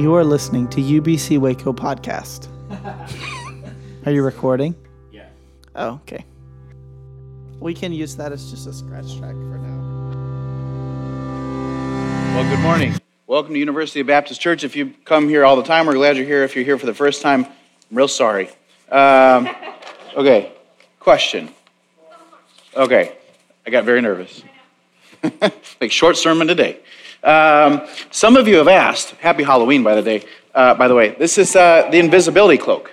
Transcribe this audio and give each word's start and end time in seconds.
You 0.00 0.14
are 0.14 0.24
listening 0.24 0.66
to 0.68 0.80
UBC 0.80 1.36
Waco 1.36 1.74
podcast. 1.74 2.48
Are 4.06 4.10
you 4.10 4.22
recording? 4.22 4.74
Yeah. 5.12 5.28
Oh, 5.74 5.96
okay. 5.96 6.24
We 7.58 7.74
can 7.74 7.92
use 7.92 8.16
that 8.16 8.32
as 8.32 8.50
just 8.50 8.66
a 8.66 8.72
scratch 8.72 9.18
track 9.18 9.34
for 9.34 9.58
now. 9.58 9.78
Well, 12.34 12.48
good 12.48 12.60
morning. 12.60 12.94
Welcome 13.26 13.52
to 13.52 13.58
University 13.60 14.00
of 14.00 14.06
Baptist 14.06 14.40
Church. 14.40 14.64
If 14.64 14.74
you 14.74 14.94
come 15.04 15.28
here 15.28 15.44
all 15.44 15.56
the 15.56 15.64
time, 15.64 15.84
we're 15.84 15.92
glad 15.92 16.16
you're 16.16 16.24
here. 16.24 16.44
If 16.44 16.56
you're 16.56 16.64
here 16.64 16.78
for 16.78 16.86
the 16.86 16.94
first 16.94 17.20
time, 17.20 17.44
I'm 17.44 17.96
real 17.98 18.08
sorry. 18.08 18.48
Um, 18.90 19.50
okay, 20.16 20.54
question. 20.98 21.50
Okay, 22.74 23.18
I 23.66 23.70
got 23.70 23.84
very 23.84 24.00
nervous. 24.00 24.42
like 25.78 25.92
short 25.92 26.16
sermon 26.16 26.46
today. 26.46 26.80
Um, 27.22 27.86
some 28.10 28.36
of 28.36 28.48
you 28.48 28.56
have 28.56 28.68
asked. 28.68 29.10
Happy 29.16 29.42
Halloween, 29.42 29.82
by 29.82 29.94
the 29.94 30.02
day. 30.02 30.24
Uh, 30.54 30.74
by 30.74 30.88
the 30.88 30.94
way, 30.94 31.10
this 31.10 31.38
is 31.38 31.54
uh, 31.54 31.88
the 31.90 31.98
invisibility 31.98 32.58
cloak, 32.58 32.90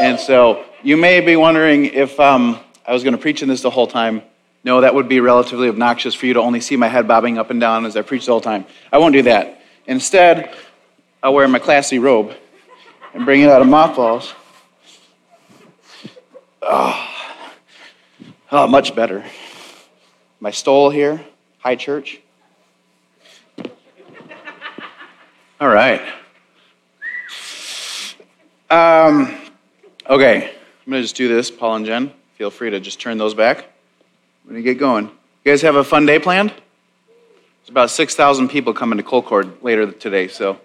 and 0.00 0.18
so 0.18 0.64
you 0.82 0.96
may 0.96 1.20
be 1.20 1.36
wondering 1.36 1.86
if 1.86 2.18
um, 2.20 2.58
I 2.86 2.92
was 2.92 3.02
going 3.02 3.14
to 3.14 3.20
preach 3.20 3.42
in 3.42 3.48
this 3.48 3.62
the 3.62 3.70
whole 3.70 3.86
time. 3.86 4.22
No, 4.64 4.80
that 4.80 4.94
would 4.94 5.08
be 5.08 5.20
relatively 5.20 5.68
obnoxious 5.68 6.14
for 6.14 6.26
you 6.26 6.34
to 6.34 6.40
only 6.40 6.60
see 6.60 6.76
my 6.76 6.88
head 6.88 7.06
bobbing 7.06 7.38
up 7.38 7.50
and 7.50 7.60
down 7.60 7.86
as 7.86 7.96
I 7.96 8.02
preach 8.02 8.26
the 8.26 8.32
whole 8.32 8.40
time. 8.40 8.64
I 8.90 8.98
won't 8.98 9.12
do 9.12 9.22
that. 9.22 9.60
Instead, 9.86 10.54
I'll 11.22 11.34
wear 11.34 11.46
my 11.48 11.58
classy 11.58 11.98
robe 11.98 12.32
and 13.14 13.24
bring 13.24 13.42
it 13.42 13.48
out 13.48 13.60
of 13.60 13.68
mothballs. 13.68 14.32
Oh, 16.62 17.14
oh 18.52 18.66
much 18.66 18.94
better. 18.94 19.24
My 20.40 20.50
stole 20.50 20.90
here, 20.90 21.24
high 21.58 21.76
church. 21.76 22.20
All 25.58 25.68
right. 25.68 26.02
Um, 28.68 29.34
okay, 30.06 30.50
I'm 30.50 30.90
going 30.90 30.98
to 30.98 31.02
just 31.02 31.16
do 31.16 31.28
this. 31.28 31.50
Paul 31.50 31.76
and 31.76 31.86
Jen, 31.86 32.12
feel 32.34 32.50
free 32.50 32.68
to 32.68 32.78
just 32.78 33.00
turn 33.00 33.16
those 33.16 33.32
back. 33.32 33.60
I'm 34.44 34.50
going 34.50 34.56
to 34.56 34.62
get 34.62 34.78
going. 34.78 35.06
You 35.06 35.52
guys 35.52 35.62
have 35.62 35.76
a 35.76 35.84
fun 35.84 36.04
day 36.04 36.18
planned? 36.18 36.50
There's 36.50 37.70
about 37.70 37.88
6,000 37.88 38.48
people 38.48 38.74
coming 38.74 38.98
to 38.98 39.02
Colcord 39.02 39.62
later 39.62 39.90
today, 39.90 40.28
so 40.28 40.60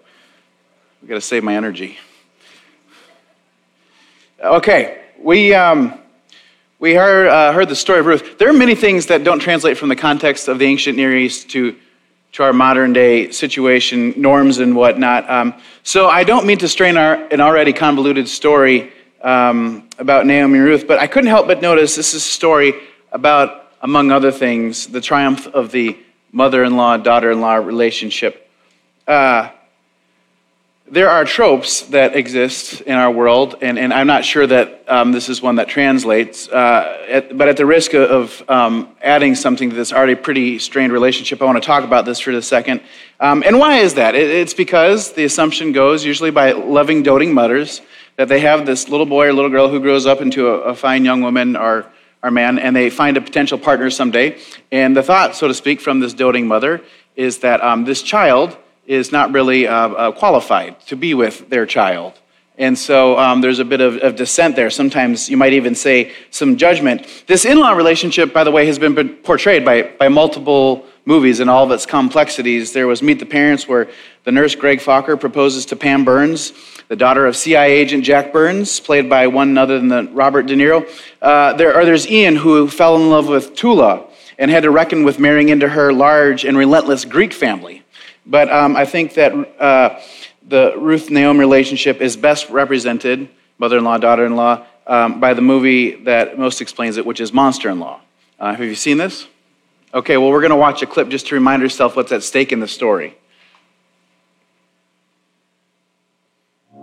we 1.00 1.08
got 1.08 1.14
to 1.14 1.22
save 1.22 1.42
my 1.42 1.56
energy. 1.56 1.96
Okay, 4.44 5.04
we, 5.18 5.54
um, 5.54 5.98
we 6.78 6.92
heard, 6.92 7.28
uh, 7.28 7.54
heard 7.54 7.70
the 7.70 7.76
story 7.76 8.00
of 8.00 8.04
Ruth. 8.04 8.36
There 8.36 8.50
are 8.50 8.52
many 8.52 8.74
things 8.74 9.06
that 9.06 9.24
don't 9.24 9.40
translate 9.40 9.78
from 9.78 9.88
the 9.88 9.96
context 9.96 10.48
of 10.48 10.58
the 10.58 10.66
ancient 10.66 10.98
Near 10.98 11.16
East 11.16 11.48
to 11.50 11.78
to 12.32 12.42
our 12.42 12.52
modern 12.52 12.92
day 12.92 13.30
situation, 13.30 14.14
norms 14.16 14.58
and 14.58 14.74
whatnot. 14.74 15.28
Um, 15.28 15.54
so 15.82 16.08
I 16.08 16.24
don't 16.24 16.46
mean 16.46 16.58
to 16.58 16.68
strain 16.68 16.96
our, 16.96 17.14
an 17.14 17.40
already 17.40 17.72
convoluted 17.72 18.26
story 18.28 18.92
um, 19.22 19.88
about 19.98 20.26
Naomi 20.26 20.58
Ruth, 20.58 20.86
but 20.86 20.98
I 20.98 21.06
couldn't 21.06 21.28
help 21.28 21.46
but 21.46 21.60
notice 21.60 21.94
this 21.94 22.14
is 22.14 22.22
a 22.22 22.26
story 22.26 22.74
about, 23.12 23.68
among 23.82 24.10
other 24.10 24.32
things, 24.32 24.86
the 24.86 25.00
triumph 25.00 25.46
of 25.46 25.70
the 25.72 25.98
mother 26.32 26.64
in 26.64 26.76
law 26.76 26.96
daughter 26.96 27.30
in 27.30 27.40
law 27.40 27.54
relationship. 27.54 28.50
Uh, 29.06 29.50
there 30.92 31.08
are 31.08 31.24
tropes 31.24 31.80
that 31.84 32.14
exist 32.14 32.82
in 32.82 32.92
our 32.92 33.10
world, 33.10 33.56
and, 33.62 33.78
and 33.78 33.94
I'm 33.94 34.06
not 34.06 34.26
sure 34.26 34.46
that 34.46 34.84
um, 34.86 35.10
this 35.10 35.30
is 35.30 35.40
one 35.40 35.56
that 35.56 35.66
translates, 35.66 36.50
uh, 36.50 37.06
at, 37.08 37.38
but 37.38 37.48
at 37.48 37.56
the 37.56 37.64
risk 37.64 37.94
of 37.94 38.44
um, 38.46 38.94
adding 39.00 39.34
something 39.34 39.70
to 39.70 39.74
this 39.74 39.90
already 39.90 40.14
pretty 40.14 40.58
strained 40.58 40.92
relationship, 40.92 41.40
I 41.40 41.46
want 41.46 41.56
to 41.56 41.66
talk 41.66 41.84
about 41.84 42.04
this 42.04 42.20
for 42.20 42.30
a 42.32 42.42
second. 42.42 42.82
Um, 43.20 43.42
and 43.46 43.58
why 43.58 43.78
is 43.78 43.94
that? 43.94 44.14
It, 44.14 44.28
it's 44.28 44.52
because 44.52 45.14
the 45.14 45.24
assumption 45.24 45.72
goes, 45.72 46.04
usually 46.04 46.30
by 46.30 46.52
loving, 46.52 47.02
doting 47.02 47.32
mothers, 47.32 47.80
that 48.16 48.28
they 48.28 48.40
have 48.40 48.66
this 48.66 48.90
little 48.90 49.06
boy 49.06 49.28
or 49.28 49.32
little 49.32 49.50
girl 49.50 49.70
who 49.70 49.80
grows 49.80 50.04
up 50.04 50.20
into 50.20 50.48
a, 50.48 50.58
a 50.58 50.74
fine 50.74 51.06
young 51.06 51.22
woman 51.22 51.56
or, 51.56 51.86
or 52.22 52.30
man, 52.30 52.58
and 52.58 52.76
they 52.76 52.90
find 52.90 53.16
a 53.16 53.22
potential 53.22 53.56
partner 53.56 53.88
someday. 53.88 54.38
And 54.70 54.94
the 54.94 55.02
thought, 55.02 55.36
so 55.36 55.48
to 55.48 55.54
speak, 55.54 55.80
from 55.80 56.00
this 56.00 56.12
doting 56.12 56.46
mother 56.46 56.82
is 57.16 57.38
that 57.38 57.64
um, 57.64 57.84
this 57.84 58.02
child 58.02 58.58
is 58.86 59.12
not 59.12 59.32
really 59.32 59.66
uh, 59.66 59.88
uh, 59.88 60.12
qualified 60.12 60.80
to 60.86 60.96
be 60.96 61.14
with 61.14 61.48
their 61.48 61.66
child. 61.66 62.18
And 62.58 62.78
so 62.78 63.18
um, 63.18 63.40
there's 63.40 63.60
a 63.60 63.64
bit 63.64 63.80
of, 63.80 63.96
of, 63.98 64.14
dissent 64.14 64.56
there. 64.56 64.68
Sometimes 64.68 65.30
you 65.30 65.38
might 65.38 65.54
even 65.54 65.74
say 65.74 66.12
some 66.30 66.56
judgment. 66.56 67.24
This 67.26 67.46
in 67.46 67.58
law 67.58 67.72
relationship, 67.72 68.32
by 68.32 68.44
the 68.44 68.50
way, 68.50 68.66
has 68.66 68.78
been 68.78 69.08
portrayed 69.16 69.64
by, 69.64 69.82
by 69.98 70.08
multiple 70.08 70.84
movies 71.06 71.40
in 71.40 71.48
all 71.48 71.64
of 71.64 71.70
its 71.70 71.86
complexities. 71.86 72.72
There 72.72 72.86
was 72.86 73.02
Meet 73.02 73.20
the 73.20 73.26
Parents, 73.26 73.66
where 73.66 73.88
the 74.24 74.32
nurse 74.32 74.54
Greg 74.54 74.80
Focker 74.80 75.18
proposes 75.18 75.64
to 75.66 75.76
Pam 75.76 76.04
Byrnes, 76.04 76.52
the 76.88 76.96
daughter 76.96 77.26
of 77.26 77.36
CIA 77.36 77.72
agent 77.72 78.04
Jack 78.04 78.32
Byrnes, 78.32 78.80
played 78.80 79.08
by 79.08 79.26
one 79.28 79.56
other 79.56 79.80
than 79.80 80.14
Robert 80.14 80.46
De 80.46 80.54
Niro. 80.54 80.86
Uh, 81.22 81.54
there, 81.54 81.74
or 81.76 81.86
there's 81.86 82.06
Ian, 82.06 82.36
who 82.36 82.68
fell 82.68 82.96
in 82.96 83.08
love 83.08 83.28
with 83.28 83.56
Toula 83.56 84.06
and 84.38 84.50
had 84.50 84.64
to 84.64 84.70
reckon 84.70 85.04
with 85.04 85.18
marrying 85.18 85.48
into 85.48 85.68
her 85.68 85.92
large 85.92 86.44
and 86.44 86.56
relentless 86.56 87.04
Greek 87.04 87.32
family. 87.32 87.81
But 88.24 88.52
um, 88.52 88.76
I 88.76 88.84
think 88.84 89.14
that 89.14 89.32
uh, 89.60 90.00
the 90.46 90.74
Ruth 90.76 91.10
Naomi 91.10 91.40
relationship 91.40 92.00
is 92.00 92.16
best 92.16 92.48
represented, 92.50 93.28
mother 93.58 93.78
in 93.78 93.84
law, 93.84 93.98
daughter 93.98 94.24
in 94.24 94.36
law, 94.36 94.64
um, 94.86 95.20
by 95.20 95.34
the 95.34 95.42
movie 95.42 95.96
that 96.04 96.38
most 96.38 96.60
explains 96.60 96.96
it, 96.96 97.06
which 97.06 97.20
is 97.20 97.32
Monster 97.32 97.70
in 97.70 97.78
Law. 97.78 98.00
Uh, 98.38 98.54
have 98.54 98.64
you 98.64 98.74
seen 98.74 98.98
this? 98.98 99.26
Okay, 99.94 100.16
well, 100.16 100.30
we're 100.30 100.40
going 100.40 100.50
to 100.50 100.56
watch 100.56 100.82
a 100.82 100.86
clip 100.86 101.08
just 101.08 101.26
to 101.28 101.34
remind 101.34 101.62
ourselves 101.62 101.94
what's 101.94 102.12
at 102.12 102.22
stake 102.22 102.50
in 102.52 102.60
the 102.60 102.68
story. 102.68 103.16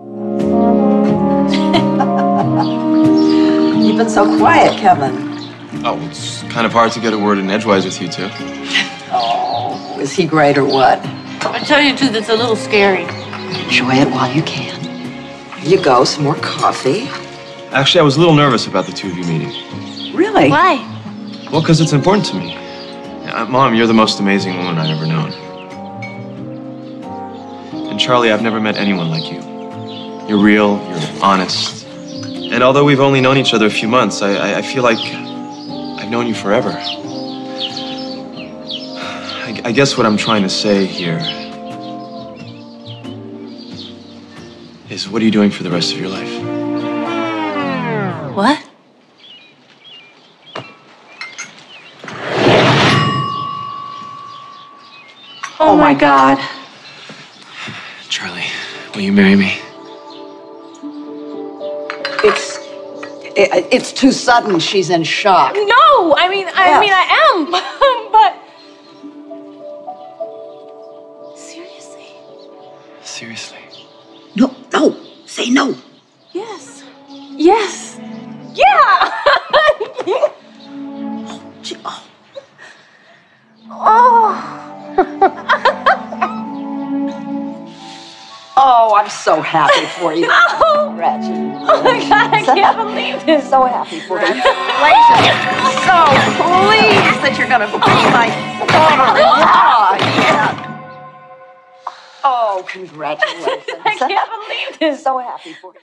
You've 3.83 3.97
been 3.97 4.09
so 4.09 4.37
quiet, 4.37 4.77
Kevin. 4.79 5.29
Oh, 5.85 5.97
it's 6.09 6.43
kind 6.43 6.65
of 6.65 6.71
hard 6.71 6.91
to 6.93 6.99
get 6.99 7.13
a 7.13 7.17
word 7.17 7.37
in 7.37 7.49
edgewise 7.49 7.85
with 7.85 8.01
you 8.01 8.09
two. 8.09 8.29
Oh, 9.11 9.97
is 9.99 10.11
he 10.11 10.27
great 10.27 10.55
or 10.55 10.65
what? 10.65 11.03
I 11.41 11.59
tell 11.59 11.81
you 11.81 11.95
the 11.95 12.09
that's 12.09 12.29
a 12.29 12.35
little 12.35 12.55
scary. 12.55 13.03
Enjoy 13.63 13.93
it 13.93 14.09
while 14.09 14.31
you 14.33 14.43
can. 14.43 14.79
Here 15.59 15.77
you 15.77 15.83
go, 15.83 16.03
some 16.03 16.23
more 16.23 16.35
coffee. 16.35 17.07
Actually, 17.71 18.01
I 18.01 18.03
was 18.03 18.17
a 18.17 18.19
little 18.19 18.35
nervous 18.35 18.67
about 18.67 18.85
the 18.85 18.91
two 18.91 19.09
of 19.09 19.17
you 19.17 19.23
meeting. 19.23 20.15
Really? 20.15 20.49
Why? 20.49 20.77
Well, 21.51 21.61
because 21.61 21.79
it's 21.81 21.93
important 21.93 22.25
to 22.27 22.35
me. 22.35 22.55
Uh, 22.55 23.45
Mom, 23.45 23.73
you're 23.73 23.87
the 23.87 23.93
most 23.93 24.19
amazing 24.19 24.57
woman 24.57 24.77
I've 24.77 24.89
ever 24.89 25.05
known. 25.05 25.31
And 27.89 27.99
Charlie, 27.99 28.31
I've 28.31 28.41
never 28.41 28.59
met 28.59 28.75
anyone 28.75 29.09
like 29.09 29.31
you. 29.31 29.39
You're 30.27 30.43
real, 30.43 30.77
you're 30.89 31.23
honest. 31.23 31.85
And 31.85 32.63
although 32.63 32.83
we've 32.83 32.99
only 32.99 33.21
known 33.21 33.37
each 33.37 33.53
other 33.53 33.65
a 33.67 33.71
few 33.71 33.87
months, 33.87 34.21
I, 34.21 34.33
I, 34.33 34.57
I 34.57 34.61
feel 34.61 34.83
like 34.83 34.99
I've 34.99 36.09
known 36.09 36.27
you 36.27 36.33
forever. 36.35 36.71
I, 39.59 39.69
I 39.69 39.71
guess 39.71 39.97
what 39.97 40.05
I'm 40.05 40.17
trying 40.17 40.43
to 40.43 40.49
say 40.49 40.85
here 40.85 41.19
is 44.89 45.07
what 45.09 45.21
are 45.21 45.25
you 45.25 45.31
doing 45.31 45.51
for 45.51 45.63
the 45.63 45.69
rest 45.69 45.93
of 45.93 45.99
your 45.99 46.09
life? 46.09 46.29
What? 48.35 48.65
Oh 55.61 55.75
my 55.77 55.93
God. 55.93 56.37
Charlie, 58.07 58.43
will 58.95 59.01
you 59.01 59.11
marry 59.11 59.35
me? 59.35 59.59
It's 62.23 62.57
it, 63.35 63.67
it's 63.71 63.91
too 63.93 64.11
sudden. 64.11 64.59
She's 64.59 64.89
in 64.89 65.03
shock. 65.03 65.53
No, 65.55 66.15
I 66.17 66.27
mean, 66.29 66.47
I 66.53 66.67
Yes. 66.67 66.81
mean, 66.81 66.93
I 66.93 67.05
am, 67.31 67.98
happy 89.49 89.85
for 89.99 90.13
you. 90.13 90.29
Congratulations. 90.85 91.65
Oh 91.65 91.83
my 91.83 91.99
God, 91.99 92.33
I 92.33 92.41
can't 92.43 92.77
believe 92.77 93.25
this. 93.25 93.49
So 93.49 93.65
happy 93.65 93.99
for 94.01 94.19
you. 94.21 94.27
Congratulations. 94.27 95.73
So 95.89 95.97
pleased 96.37 97.19
that 97.25 97.35
you're 97.37 97.49
going 97.49 97.65
to 97.65 97.71
be 97.73 97.81
my 98.13 98.29
daughter. 98.69 99.19
Yeah, 99.19 99.97
yeah. 100.21 100.69
Oh, 102.23 102.63
congratulations. 102.67 103.63
I 103.85 103.95
can't 103.97 104.29
believe 104.29 104.79
this. 104.79 105.03
So 105.03 105.17
happy 105.17 105.53
for 105.53 105.73
you. 105.73 105.79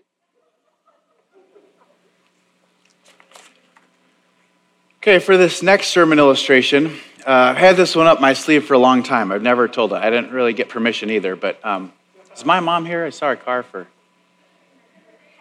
Okay, 5.02 5.18
for 5.18 5.36
this 5.36 5.62
next 5.62 5.88
sermon 5.88 6.18
illustration, 6.18 6.86
uh, 7.26 7.30
I've 7.30 7.56
had 7.56 7.76
this 7.76 7.94
one 7.94 8.06
up 8.06 8.20
my 8.20 8.32
sleeve 8.32 8.64
for 8.64 8.74
a 8.74 8.78
long 8.78 9.02
time. 9.02 9.30
I've 9.30 9.42
never 9.42 9.68
told 9.68 9.92
it. 9.92 9.96
I 9.96 10.10
didn't 10.10 10.32
really 10.32 10.52
get 10.52 10.68
permission 10.68 11.10
either, 11.10 11.36
but 11.36 11.64
um, 11.64 11.92
Is 12.36 12.44
my 12.44 12.60
mom 12.60 12.84
here? 12.84 13.06
I 13.06 13.08
saw 13.08 13.28
her 13.28 13.36
car 13.36 13.62
for. 13.62 13.86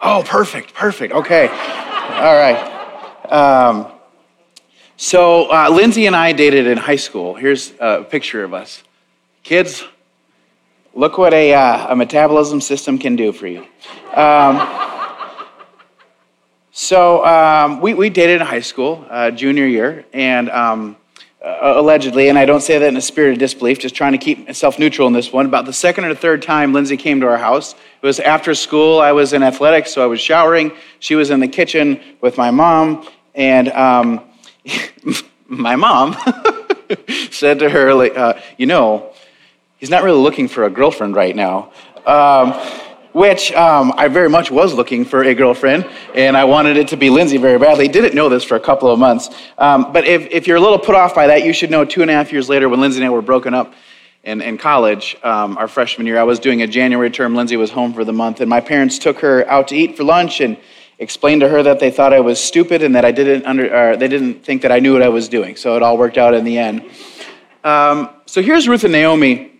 Oh, 0.00 0.24
perfect, 0.26 0.72
perfect. 0.72 1.12
Okay. 1.12 1.46
All 1.46 2.34
right. 2.34 3.30
Um, 3.30 3.92
so, 4.96 5.52
uh, 5.52 5.68
Lindsay 5.68 6.06
and 6.06 6.16
I 6.16 6.32
dated 6.32 6.66
in 6.66 6.78
high 6.78 6.96
school. 6.96 7.34
Here's 7.34 7.74
a 7.80 8.02
picture 8.02 8.44
of 8.44 8.54
us. 8.54 8.82
Kids, 9.42 9.84
look 10.94 11.18
what 11.18 11.34
a, 11.34 11.52
uh, 11.52 11.92
a 11.92 11.96
metabolism 11.96 12.62
system 12.62 12.96
can 12.96 13.14
do 13.14 13.30
for 13.30 13.46
you. 13.46 13.66
Um, 14.14 14.66
so, 16.70 17.26
um, 17.26 17.82
we, 17.82 17.92
we 17.92 18.08
dated 18.08 18.40
in 18.40 18.46
high 18.46 18.60
school, 18.60 19.04
uh, 19.10 19.30
junior 19.32 19.66
year, 19.66 20.06
and 20.14 20.48
um, 20.48 20.96
uh, 21.46 21.74
allegedly, 21.76 22.28
and 22.28 22.36
I 22.36 22.44
don't 22.44 22.60
say 22.60 22.76
that 22.76 22.88
in 22.88 22.96
a 22.96 23.00
spirit 23.00 23.34
of 23.34 23.38
disbelief, 23.38 23.78
just 23.78 23.94
trying 23.94 24.10
to 24.12 24.18
keep 24.18 24.48
myself 24.48 24.80
neutral 24.80 25.06
in 25.06 25.12
this 25.12 25.32
one. 25.32 25.46
About 25.46 25.64
the 25.64 25.72
second 25.72 26.04
or 26.04 26.12
third 26.12 26.42
time 26.42 26.72
Lindsay 26.72 26.96
came 26.96 27.20
to 27.20 27.28
our 27.28 27.36
house, 27.38 27.74
it 27.74 28.06
was 28.06 28.18
after 28.18 28.52
school. 28.52 28.98
I 28.98 29.12
was 29.12 29.32
in 29.32 29.44
athletics, 29.44 29.92
so 29.92 30.02
I 30.02 30.06
was 30.06 30.20
showering. 30.20 30.72
She 30.98 31.14
was 31.14 31.30
in 31.30 31.38
the 31.38 31.46
kitchen 31.46 32.00
with 32.20 32.36
my 32.36 32.50
mom, 32.50 33.08
and 33.36 33.68
um, 33.68 34.24
my 35.46 35.76
mom 35.76 36.16
said 37.30 37.60
to 37.60 37.70
her, 37.70 37.94
like, 37.94 38.16
uh, 38.16 38.40
"You 38.56 38.66
know, 38.66 39.12
he's 39.76 39.90
not 39.90 40.02
really 40.02 40.20
looking 40.20 40.48
for 40.48 40.64
a 40.64 40.70
girlfriend 40.70 41.14
right 41.14 41.36
now." 41.36 41.70
Um, 42.06 42.60
which 43.16 43.50
um, 43.52 43.94
I 43.96 44.08
very 44.08 44.28
much 44.28 44.50
was 44.50 44.74
looking 44.74 45.06
for 45.06 45.22
a 45.24 45.34
girlfriend, 45.34 45.88
and 46.14 46.36
I 46.36 46.44
wanted 46.44 46.76
it 46.76 46.88
to 46.88 46.98
be 46.98 47.08
Lindsay 47.08 47.38
very 47.38 47.58
badly. 47.58 47.88
Didn't 47.88 48.14
know 48.14 48.28
this 48.28 48.44
for 48.44 48.56
a 48.56 48.60
couple 48.60 48.90
of 48.90 48.98
months. 48.98 49.30
Um, 49.56 49.90
but 49.90 50.04
if, 50.04 50.26
if 50.30 50.46
you're 50.46 50.58
a 50.58 50.60
little 50.60 50.78
put 50.78 50.94
off 50.94 51.14
by 51.14 51.28
that, 51.28 51.42
you 51.42 51.54
should 51.54 51.70
know 51.70 51.86
two 51.86 52.02
and 52.02 52.10
a 52.10 52.12
half 52.12 52.30
years 52.30 52.50
later, 52.50 52.68
when 52.68 52.78
Lindsay 52.78 53.00
and 53.00 53.06
I 53.06 53.08
were 53.08 53.22
broken 53.22 53.54
up 53.54 53.72
in, 54.22 54.42
in 54.42 54.58
college, 54.58 55.16
um, 55.22 55.56
our 55.56 55.66
freshman 55.66 56.06
year, 56.06 56.18
I 56.18 56.24
was 56.24 56.38
doing 56.38 56.60
a 56.60 56.66
January 56.66 57.10
term. 57.10 57.34
Lindsay 57.34 57.56
was 57.56 57.70
home 57.70 57.94
for 57.94 58.04
the 58.04 58.12
month, 58.12 58.42
and 58.42 58.50
my 58.50 58.60
parents 58.60 58.98
took 58.98 59.20
her 59.20 59.48
out 59.48 59.68
to 59.68 59.76
eat 59.76 59.96
for 59.96 60.04
lunch 60.04 60.42
and 60.42 60.58
explained 60.98 61.40
to 61.40 61.48
her 61.48 61.62
that 61.62 61.80
they 61.80 61.90
thought 61.90 62.12
I 62.12 62.20
was 62.20 62.38
stupid 62.38 62.82
and 62.82 62.96
that 62.96 63.06
I 63.06 63.12
didn't 63.12 63.46
under, 63.46 63.96
they 63.96 64.08
didn't 64.08 64.44
think 64.44 64.60
that 64.60 64.72
I 64.72 64.78
knew 64.80 64.92
what 64.92 65.02
I 65.02 65.08
was 65.08 65.30
doing. 65.30 65.56
So 65.56 65.74
it 65.74 65.82
all 65.82 65.96
worked 65.96 66.18
out 66.18 66.34
in 66.34 66.44
the 66.44 66.58
end. 66.58 66.84
Um, 67.64 68.10
so 68.26 68.42
here's 68.42 68.68
Ruth 68.68 68.84
and 68.84 68.92
Naomi 68.92 69.55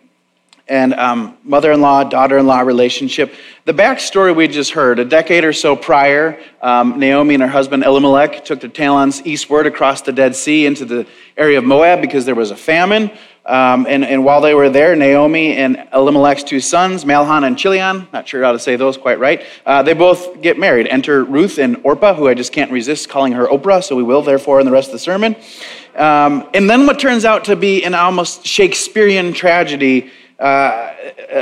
and 0.69 0.95
um, 0.95 1.37
mother 1.45 1.73
in 1.73 1.81
law, 1.81 2.03
daughter 2.03 2.39
in 2.39 2.47
law 2.47 2.61
relationship. 2.61 3.33
The 3.67 3.75
backstory 3.75 4.35
we 4.35 4.49
just 4.49 4.73
heard 4.73 4.99
a 4.99 5.05
decade 5.05 5.45
or 5.45 5.53
so 5.53 5.77
prior, 5.77 6.41
um, 6.61 6.99
Naomi 6.99 7.35
and 7.35 7.43
her 7.43 7.49
husband 7.49 7.85
Elimelech 7.85 8.45
took 8.45 8.61
their 8.61 8.71
talents 8.71 9.23
eastward 9.25 9.67
across 9.67 10.03
the 10.03 10.13
Dead 10.13 10.35
Sea 10.35 10.67
into 10.67 10.85
the 10.85 11.07
area 11.37 11.59
of 11.59 11.65
Moab 11.65 12.01
because 12.01 12.25
there 12.25 12.35
was 12.35 12.51
a 12.51 12.57
famine. 12.57 13.11
Um, 13.45 13.87
and, 13.89 14.05
and 14.05 14.25
while 14.25 14.41
they 14.41 14.55
were 14.55 14.71
there, 14.71 14.97
Naomi 14.97 15.57
and 15.57 15.87
Elimelech's 15.93 16.43
two 16.43 16.59
sons, 16.59 17.05
Mahlon 17.05 17.47
and 17.47 17.57
Chilion, 17.57 18.09
not 18.13 18.27
sure 18.27 18.43
how 18.43 18.51
to 18.51 18.59
say 18.59 18.75
those 18.75 18.97
quite 18.97 19.21
right, 19.21 19.45
uh, 19.65 19.85
they 19.85 19.93
both 19.93 20.43
get 20.43 20.59
married. 20.59 20.89
Enter 20.89 21.23
Ruth 21.23 21.59
and 21.59 21.81
Orpah, 21.85 22.15
who 22.15 22.27
I 22.27 22.35
just 22.35 22.53
can't 22.53 22.73
resist 22.73 23.09
calling 23.09 23.35
her 23.35 23.47
Oprah, 23.47 23.85
so 23.85 23.95
we 23.95 24.03
will, 24.03 24.23
therefore, 24.23 24.59
in 24.59 24.67
the 24.67 24.73
rest 24.73 24.89
of 24.89 24.95
the 24.95 24.99
sermon. 24.99 25.37
Um, 25.95 26.49
and 26.55 26.69
then 26.69 26.87
what 26.87 26.99
turns 26.99 27.25
out 27.25 27.45
to 27.45 27.55
be 27.55 27.85
an 27.85 27.95
almost 27.95 28.45
Shakespearean 28.45 29.33
tragedy 29.33 30.11
uh, 30.39 30.95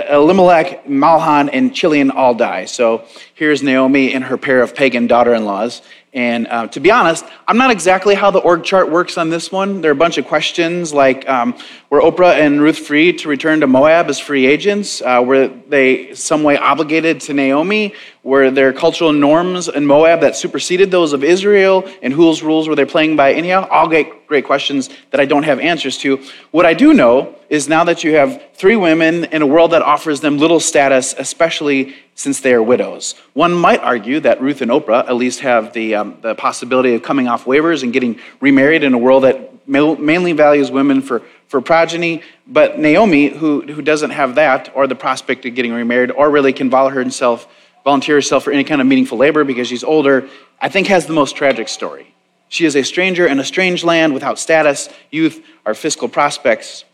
Elimelech, 0.09 0.87
Mahlon, 0.87 1.51
and 1.53 1.75
Chilion 1.75 2.11
all 2.11 2.35
die. 2.35 2.67
So 2.67 3.05
here's 3.35 3.63
Naomi 3.63 4.15
and 4.15 4.25
her 4.25 4.37
pair 4.37 4.63
of 4.63 4.75
pagan 4.75 5.07
daughter 5.07 5.35
in 5.35 5.45
laws. 5.45 5.83
And 6.13 6.47
uh, 6.47 6.69
to 6.69 6.79
be 6.79 6.93
honest, 6.93 7.25
I'm 7.49 7.57
not 7.57 7.73
exactly 7.73 8.15
how 8.15 8.31
the 8.31 8.39
org 8.39 8.63
chart 8.63 8.89
works 8.89 9.19
on 9.19 9.31
this 9.31 9.51
one. 9.51 9.81
There 9.81 9.91
are 9.91 9.93
a 9.93 9.97
bunch 9.97 10.17
of 10.17 10.27
questions 10.27 10.95
like 10.95 11.29
um, 11.29 11.57
were 11.91 12.01
Oprah 12.01 12.35
and 12.35 12.61
Ruth 12.61 12.79
free 12.79 13.13
to 13.15 13.29
return 13.29 13.61
to 13.61 13.67
Moab 13.67 14.09
as 14.09 14.21
free 14.21 14.47
agents? 14.47 15.03
Uh, 15.03 15.25
were 15.27 15.49
they 15.49 16.15
some 16.15 16.45
way 16.45 16.57
obligated 16.57 17.21
to 17.23 17.35
Naomi? 17.35 17.95
Were 18.25 18.51
there 18.51 18.73
cultural 18.73 19.13
norms 19.13 19.69
in 19.69 19.85
Moab 19.85 20.23
that 20.23 20.35
superseded 20.35 20.91
those 20.91 21.13
of 21.13 21.23
Israel? 21.23 21.87
And 22.01 22.11
whose 22.11 22.43
rules 22.43 22.67
were 22.67 22.75
they 22.75 22.87
playing 22.87 23.17
by 23.17 23.35
anyhow? 23.35 23.69
All 23.71 23.87
great, 23.87 24.27
great 24.27 24.47
questions 24.47 24.89
that 25.11 25.21
I 25.21 25.27
don't 25.27 25.43
have 25.43 25.61
answers 25.61 25.99
to. 25.99 26.25
What 26.51 26.65
I 26.65 26.73
do 26.73 26.95
know 26.95 27.35
is 27.51 27.69
now 27.69 27.85
that 27.85 28.03
you 28.03 28.15
have 28.15 28.43
three 28.55 28.77
women 28.77 29.25
in 29.25 29.43
a 29.43 29.47
world 29.47 29.73
that 29.73 29.83
offers 29.83 30.21
them 30.21 30.39
little 30.39 30.59
status, 30.59 31.15
especially 31.19 31.95
since 32.15 32.41
they 32.41 32.55
are 32.55 32.63
widows. 32.63 33.15
One 33.35 33.53
might 33.53 33.81
argue 33.81 34.21
that 34.21 34.41
Ruth 34.41 34.63
and 34.63 34.71
Oprah 34.71 35.07
at 35.07 35.17
least 35.17 35.41
have 35.41 35.75
the, 35.75 35.95
um, 35.95 36.17
the 36.23 36.35
possibility 36.35 36.95
of 36.95 37.03
coming 37.03 37.29
off 37.29 37.45
waivers 37.45 37.83
and 37.83 37.93
getting 37.93 38.19
remarried 38.41 38.85
in 38.85 38.95
a 38.95 38.99
world 38.99 39.25
that 39.25 39.51
mainly 39.67 40.33
values 40.33 40.71
women 40.71 41.03
for, 41.03 41.21
for 41.49 41.61
progeny. 41.61 42.23
But 42.47 42.79
Naomi, 42.79 43.29
who, 43.29 43.61
who 43.61 43.83
doesn't 43.83 44.11
have 44.11 44.37
that 44.37 44.75
or 44.75 44.87
the 44.87 44.95
prospect 44.95 45.45
of 45.45 45.55
getting 45.55 45.73
remarried 45.75 46.11
or 46.11 46.31
really 46.31 46.55
can 46.55 46.71
volunteer 46.71 47.05
herself, 47.05 47.47
volunteer 47.85 48.17
herself 48.17 48.45
for 48.45 48.53
any 48.53 48.65
kind 48.65 48.81
of 48.81 48.87
meaningful 48.87 49.19
labor 49.19 49.45
because 49.45 49.69
she's 49.69 49.85
older, 49.85 50.29
I 50.61 50.69
think 50.69 50.87
has 50.89 51.07
the 51.07 51.13
most 51.13 51.37
tragic 51.37 51.69
story. 51.69 52.15
She 52.49 52.65
is 52.65 52.77
a 52.77 52.83
stranger 52.83 53.27
in 53.27 53.39
a 53.39 53.45
strange 53.45 53.85
land 53.85 54.15
without 54.15 54.39
status, 54.39 54.89
youth, 55.11 55.45
or 55.65 55.75
fiscal 55.75 56.09
prospects. 56.09 56.85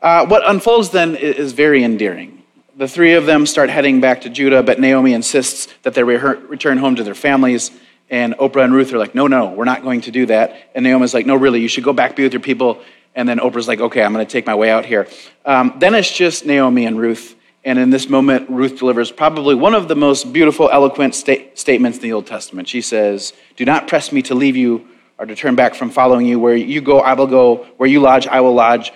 Uh, 0.00 0.26
what 0.26 0.48
unfolds 0.48 0.90
then 0.90 1.16
is 1.16 1.52
very 1.52 1.82
endearing 1.82 2.36
the 2.76 2.86
three 2.86 3.14
of 3.14 3.24
them 3.24 3.46
start 3.46 3.70
heading 3.70 4.00
back 4.00 4.20
to 4.22 4.30
Judah, 4.30 4.62
but 4.62 4.78
Naomi 4.78 5.14
insists 5.14 5.72
that 5.82 5.94
they 5.94 6.04
return 6.04 6.78
home 6.78 6.96
to 6.96 7.04
their 7.04 7.14
families. 7.14 7.70
And 8.10 8.34
Oprah 8.34 8.64
and 8.64 8.74
Ruth 8.74 8.92
are 8.92 8.98
like, 8.98 9.14
no, 9.14 9.26
no, 9.26 9.50
we're 9.50 9.64
not 9.64 9.82
going 9.82 10.02
to 10.02 10.10
do 10.10 10.26
that. 10.26 10.70
And 10.74 10.84
Naomi's 10.84 11.14
like, 11.14 11.26
no, 11.26 11.34
really, 11.34 11.60
you 11.60 11.68
should 11.68 11.84
go 11.84 11.94
back, 11.94 12.14
be 12.14 12.22
with 12.22 12.34
your 12.34 12.40
people. 12.40 12.82
And 13.14 13.26
then 13.26 13.38
Oprah's 13.38 13.66
like, 13.66 13.80
okay, 13.80 14.02
I'm 14.02 14.12
going 14.12 14.24
to 14.24 14.30
take 14.30 14.46
my 14.46 14.54
way 14.54 14.70
out 14.70 14.84
here. 14.84 15.08
Um, 15.44 15.74
then 15.78 15.94
it's 15.94 16.12
just 16.12 16.44
Naomi 16.44 16.84
and 16.84 16.98
Ruth. 16.98 17.34
And 17.66 17.80
in 17.80 17.90
this 17.90 18.08
moment, 18.08 18.48
Ruth 18.48 18.78
delivers 18.78 19.10
probably 19.10 19.56
one 19.56 19.74
of 19.74 19.88
the 19.88 19.96
most 19.96 20.32
beautiful, 20.32 20.70
eloquent 20.70 21.16
sta- 21.16 21.50
statements 21.54 21.98
in 21.98 22.02
the 22.02 22.12
Old 22.12 22.28
Testament. 22.28 22.68
She 22.68 22.80
says, 22.80 23.32
Do 23.56 23.64
not 23.64 23.88
press 23.88 24.12
me 24.12 24.22
to 24.22 24.36
leave 24.36 24.54
you 24.56 24.86
or 25.18 25.26
to 25.26 25.34
turn 25.34 25.56
back 25.56 25.74
from 25.74 25.90
following 25.90 26.26
you. 26.26 26.38
Where 26.38 26.54
you 26.54 26.80
go, 26.80 27.00
I 27.00 27.14
will 27.14 27.26
go. 27.26 27.66
Where 27.76 27.88
you 27.88 27.98
lodge, 28.00 28.28
I 28.28 28.40
will 28.40 28.54
lodge. 28.54 28.92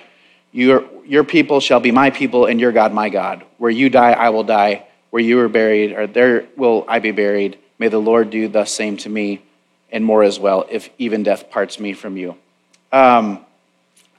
Your, 0.52 0.84
your 1.04 1.24
people 1.24 1.58
shall 1.58 1.80
be 1.80 1.90
my 1.90 2.10
people, 2.10 2.46
and 2.46 2.60
your 2.60 2.70
God 2.70 2.94
my 2.94 3.08
God. 3.08 3.44
Where 3.58 3.72
you 3.72 3.90
die, 3.90 4.12
I 4.12 4.28
will 4.28 4.44
die. 4.44 4.86
Where 5.10 5.22
you 5.22 5.40
are 5.40 5.48
buried, 5.48 5.92
or 5.92 6.06
there 6.06 6.46
will 6.56 6.84
I 6.86 7.00
be 7.00 7.10
buried. 7.10 7.58
May 7.80 7.88
the 7.88 7.98
Lord 7.98 8.30
do 8.30 8.46
the 8.46 8.66
same 8.66 8.96
to 8.98 9.08
me, 9.08 9.42
and 9.90 10.04
more 10.04 10.22
as 10.22 10.38
well, 10.38 10.64
if 10.70 10.90
even 10.96 11.24
death 11.24 11.50
parts 11.50 11.80
me 11.80 11.92
from 11.92 12.16
you. 12.16 12.36
Um, 12.92 13.44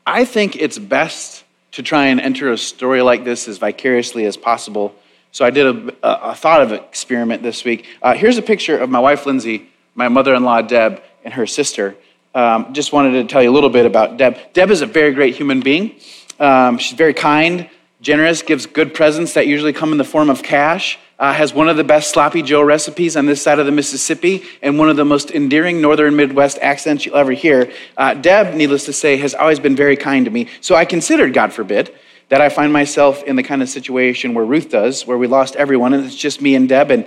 I 0.06 0.25
think 0.25 0.57
it's 0.57 0.78
best 0.78 1.41
to 1.71 1.83
try 1.83 2.07
and 2.07 2.19
enter 2.19 2.51
a 2.51 2.57
story 2.57 3.01
like 3.01 3.23
this 3.23 3.47
as 3.47 3.57
vicariously 3.57 4.25
as 4.25 4.37
possible. 4.37 4.94
So 5.31 5.45
I 5.45 5.49
did 5.49 5.66
a, 6.04 6.31
a 6.31 6.35
thought 6.35 6.61
of 6.61 6.71
experiment 6.71 7.42
this 7.42 7.63
week. 7.63 7.87
Uh, 8.01 8.13
here's 8.13 8.37
a 8.37 8.42
picture 8.42 8.78
of 8.78 8.90
my 8.90 8.99
wife, 8.99 9.25
Lindsay, 9.25 9.69
my 9.95 10.09
mother 10.09 10.35
in 10.35 10.44
law, 10.44 10.61
Deb, 10.61 11.01
and 11.23 11.33
her 11.33 11.47
sister. 11.47 11.95
Um, 12.35 12.73
just 12.73 12.92
wanted 12.92 13.11
to 13.13 13.23
tell 13.25 13.42
you 13.42 13.49
a 13.49 13.56
little 13.56 13.69
bit 13.69 13.85
about 13.85 14.18
Deb. 14.18 14.37
Deb 14.54 14.71
is 14.71 14.81
a 14.81 14.85
very 14.85 15.13
great 15.13 15.35
human 15.35 15.61
being. 15.61 15.95
Um, 16.40 16.78
she's 16.78 16.97
very 16.97 17.13
kind, 17.13 17.69
generous, 18.01 18.41
gives 18.41 18.65
good 18.65 18.93
presents 18.93 19.35
that 19.35 19.47
usually 19.47 19.73
come 19.73 19.91
in 19.91 19.97
the 19.97 20.03
form 20.03 20.29
of 20.29 20.43
cash. 20.43 20.99
Uh, 21.19 21.31
has 21.31 21.53
one 21.53 21.69
of 21.69 21.77
the 21.77 21.83
best 21.83 22.09
sloppy 22.09 22.41
Joe 22.41 22.63
recipes 22.63 23.15
on 23.15 23.27
this 23.27 23.43
side 23.43 23.59
of 23.59 23.67
the 23.67 23.71
Mississippi 23.71 24.41
and 24.63 24.79
one 24.79 24.89
of 24.89 24.95
the 24.95 25.05
most 25.05 25.29
endearing 25.29 25.79
northern 25.79 26.15
Midwest 26.15 26.57
accents 26.63 27.05
you'll 27.05 27.15
ever 27.15 27.31
hear. 27.31 27.71
Uh, 27.95 28.15
Deb, 28.15 28.55
needless 28.55 28.85
to 28.85 28.93
say, 28.93 29.17
has 29.17 29.35
always 29.35 29.59
been 29.59 29.75
very 29.75 29.95
kind 29.95 30.25
to 30.25 30.31
me. 30.31 30.47
So 30.61 30.73
I 30.73 30.83
considered, 30.83 31.35
God 31.35 31.53
forbid, 31.53 31.93
that 32.29 32.41
I 32.41 32.49
find 32.49 32.73
myself 32.73 33.21
in 33.23 33.35
the 33.35 33.43
kind 33.43 33.61
of 33.61 33.69
situation 33.69 34.33
where 34.33 34.45
Ruth 34.45 34.71
does, 34.71 35.05
where 35.05 35.17
we 35.17 35.27
lost 35.27 35.55
everyone 35.55 35.93
and 35.93 36.03
it's 36.03 36.15
just 36.15 36.41
me 36.41 36.55
and 36.55 36.67
Deb. 36.67 36.89
And, 36.89 37.05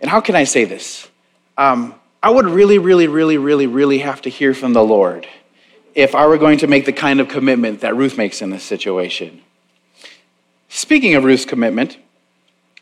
and 0.00 0.10
how 0.10 0.20
can 0.20 0.36
I 0.36 0.44
say 0.44 0.66
this? 0.66 1.08
Um, 1.56 1.94
I 2.22 2.28
would 2.28 2.44
really, 2.44 2.76
really, 2.76 3.06
really, 3.06 3.38
really, 3.38 3.66
really 3.66 4.00
have 4.00 4.20
to 4.22 4.28
hear 4.28 4.52
from 4.52 4.74
the 4.74 4.84
Lord 4.84 5.26
if 5.94 6.14
I 6.14 6.26
were 6.26 6.36
going 6.36 6.58
to 6.58 6.66
make 6.66 6.84
the 6.84 6.92
kind 6.92 7.20
of 7.20 7.28
commitment 7.28 7.80
that 7.80 7.96
Ruth 7.96 8.18
makes 8.18 8.42
in 8.42 8.50
this 8.50 8.64
situation. 8.64 9.40
Speaking 10.72 11.16
of 11.16 11.24
Ruth's 11.24 11.44
commitment, 11.44 11.98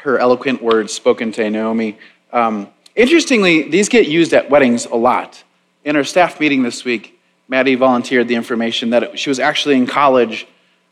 her 0.00 0.18
eloquent 0.18 0.62
words 0.62 0.92
spoken 0.92 1.32
to 1.32 1.48
Naomi, 1.48 1.98
um, 2.34 2.68
interestingly, 2.94 3.62
these 3.62 3.88
get 3.88 4.06
used 4.06 4.34
at 4.34 4.50
weddings 4.50 4.84
a 4.84 4.94
lot. 4.94 5.42
In 5.84 5.96
our 5.96 6.04
staff 6.04 6.38
meeting 6.38 6.62
this 6.62 6.84
week, 6.84 7.18
Maddie 7.48 7.76
volunteered 7.76 8.28
the 8.28 8.34
information 8.34 8.90
that 8.90 9.18
she 9.18 9.30
was 9.30 9.40
actually 9.40 9.76
in 9.76 9.86
college 9.86 10.46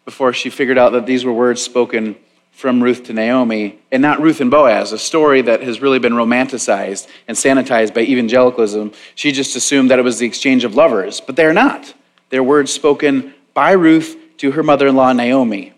before 0.07 0.33
she 0.33 0.49
figured 0.49 0.79
out 0.79 0.93
that 0.93 1.05
these 1.05 1.23
were 1.23 1.35
words 1.35 1.61
spoken 1.61 2.17
from 2.51 2.83
Ruth 2.83 3.05
to 3.05 3.13
Naomi, 3.13 3.79
and 3.93 4.01
not 4.01 4.23
Ruth 4.23 4.41
and 4.41 4.51
Boaz, 4.51 4.93
a 4.93 4.99
story 4.99 5.43
that 5.43 5.63
has 5.63 5.83
really 5.83 5.99
been 5.99 6.15
romanticized 6.15 7.09
and 7.29 7.37
sanitized 7.37 7.93
by 7.93 8.01
evangelicalism. 8.01 8.93
She 9.15 9.33
just 9.33 9.55
assumed 9.55 9.91
that 9.91 9.99
it 9.99 10.03
was 10.03 10.19
the 10.19 10.27
exchange 10.27 10.65
of 10.65 10.75
lovers, 10.75 11.21
but 11.21 11.37
they're 11.37 11.53
not. 11.53 11.93
They're 12.31 12.43
words 12.43 12.73
spoken 12.73 13.35
by 13.53 13.73
Ruth 13.73 14.17
to 14.39 14.53
her 14.53 14.63
mother 14.63 14.87
in 14.87 14.97
law, 14.97 15.13
Naomi. 15.13 15.75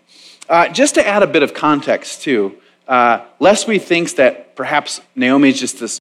Uh, 0.49 0.67
just 0.69 0.95
to 0.95 1.07
add 1.07 1.21
a 1.21 1.27
bit 1.27 1.43
of 1.43 1.53
context, 1.53 2.23
too, 2.23 2.57
uh, 2.87 3.23
Leslie 3.39 3.77
thinks 3.77 4.13
that 4.13 4.55
perhaps 4.55 4.99
Naomi 5.15 5.49
is 5.49 5.59
just 5.59 5.79
this 5.79 5.99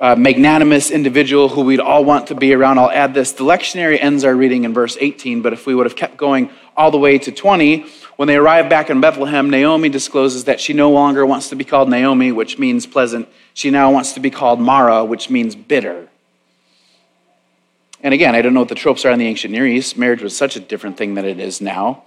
uh, 0.00 0.16
magnanimous 0.16 0.90
individual 0.90 1.50
who 1.50 1.60
we'd 1.60 1.78
all 1.78 2.02
want 2.02 2.28
to 2.28 2.34
be 2.34 2.54
around. 2.54 2.78
I'll 2.78 2.90
add 2.90 3.12
this. 3.12 3.32
The 3.32 3.44
lectionary 3.44 4.02
ends 4.02 4.24
our 4.24 4.34
reading 4.34 4.64
in 4.64 4.72
verse 4.72 4.96
18, 4.98 5.42
but 5.42 5.52
if 5.52 5.66
we 5.66 5.74
would 5.74 5.84
have 5.84 5.96
kept 5.96 6.16
going 6.16 6.48
all 6.76 6.90
the 6.90 6.98
way 6.98 7.18
to 7.18 7.30
20, 7.30 7.86
When 8.16 8.28
they 8.28 8.36
arrive 8.36 8.68
back 8.68 8.88
in 8.88 9.00
Bethlehem, 9.00 9.50
Naomi 9.50 9.88
discloses 9.88 10.44
that 10.44 10.60
she 10.60 10.74
no 10.74 10.90
longer 10.90 11.24
wants 11.26 11.48
to 11.48 11.56
be 11.56 11.64
called 11.64 11.88
Naomi, 11.88 12.30
which 12.30 12.58
means 12.58 12.86
pleasant. 12.86 13.26
She 13.52 13.70
now 13.70 13.90
wants 13.90 14.12
to 14.12 14.20
be 14.20 14.30
called 14.30 14.60
Mara, 14.60 15.04
which 15.04 15.28
means 15.28 15.56
bitter. 15.56 16.08
And 18.02 18.12
again, 18.14 18.34
I 18.34 18.42
don't 18.42 18.54
know 18.54 18.60
what 18.60 18.68
the 18.68 18.74
tropes 18.74 19.04
are 19.04 19.10
in 19.10 19.18
the 19.18 19.26
ancient 19.26 19.52
Near 19.52 19.66
East. 19.66 19.96
Marriage 19.96 20.22
was 20.22 20.36
such 20.36 20.56
a 20.56 20.60
different 20.60 20.96
thing 20.98 21.14
than 21.14 21.24
it 21.24 21.40
is 21.40 21.60
now. 21.60 22.04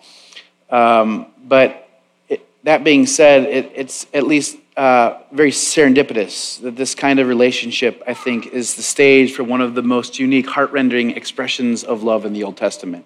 Um, 0.70 1.28
but 1.44 1.90
it, 2.30 2.46
that 2.64 2.84
being 2.84 3.06
said, 3.06 3.44
it, 3.44 3.72
it's 3.76 4.08
at 4.14 4.26
least 4.26 4.58
uh, 4.78 5.20
very 5.32 5.52
serendipitous 5.52 6.62
that 6.62 6.76
this 6.76 6.96
kind 6.96 7.20
of 7.20 7.28
relationship, 7.28 8.04
I 8.06 8.14
think, 8.14 8.48
is 8.48 8.76
the 8.76 8.84
stage 8.84 9.34
for 9.34 9.44
one 9.44 9.62
of 9.62 9.76
the 9.76 9.82
most 9.82 10.20
unique, 10.20 10.48
heart 10.48 10.72
rending 10.72 11.12
expressions 11.12 11.84
of 11.84 12.04
love 12.04 12.26
in 12.26 12.34
the 12.34 12.44
Old 12.44 12.58
Testament. 12.58 13.06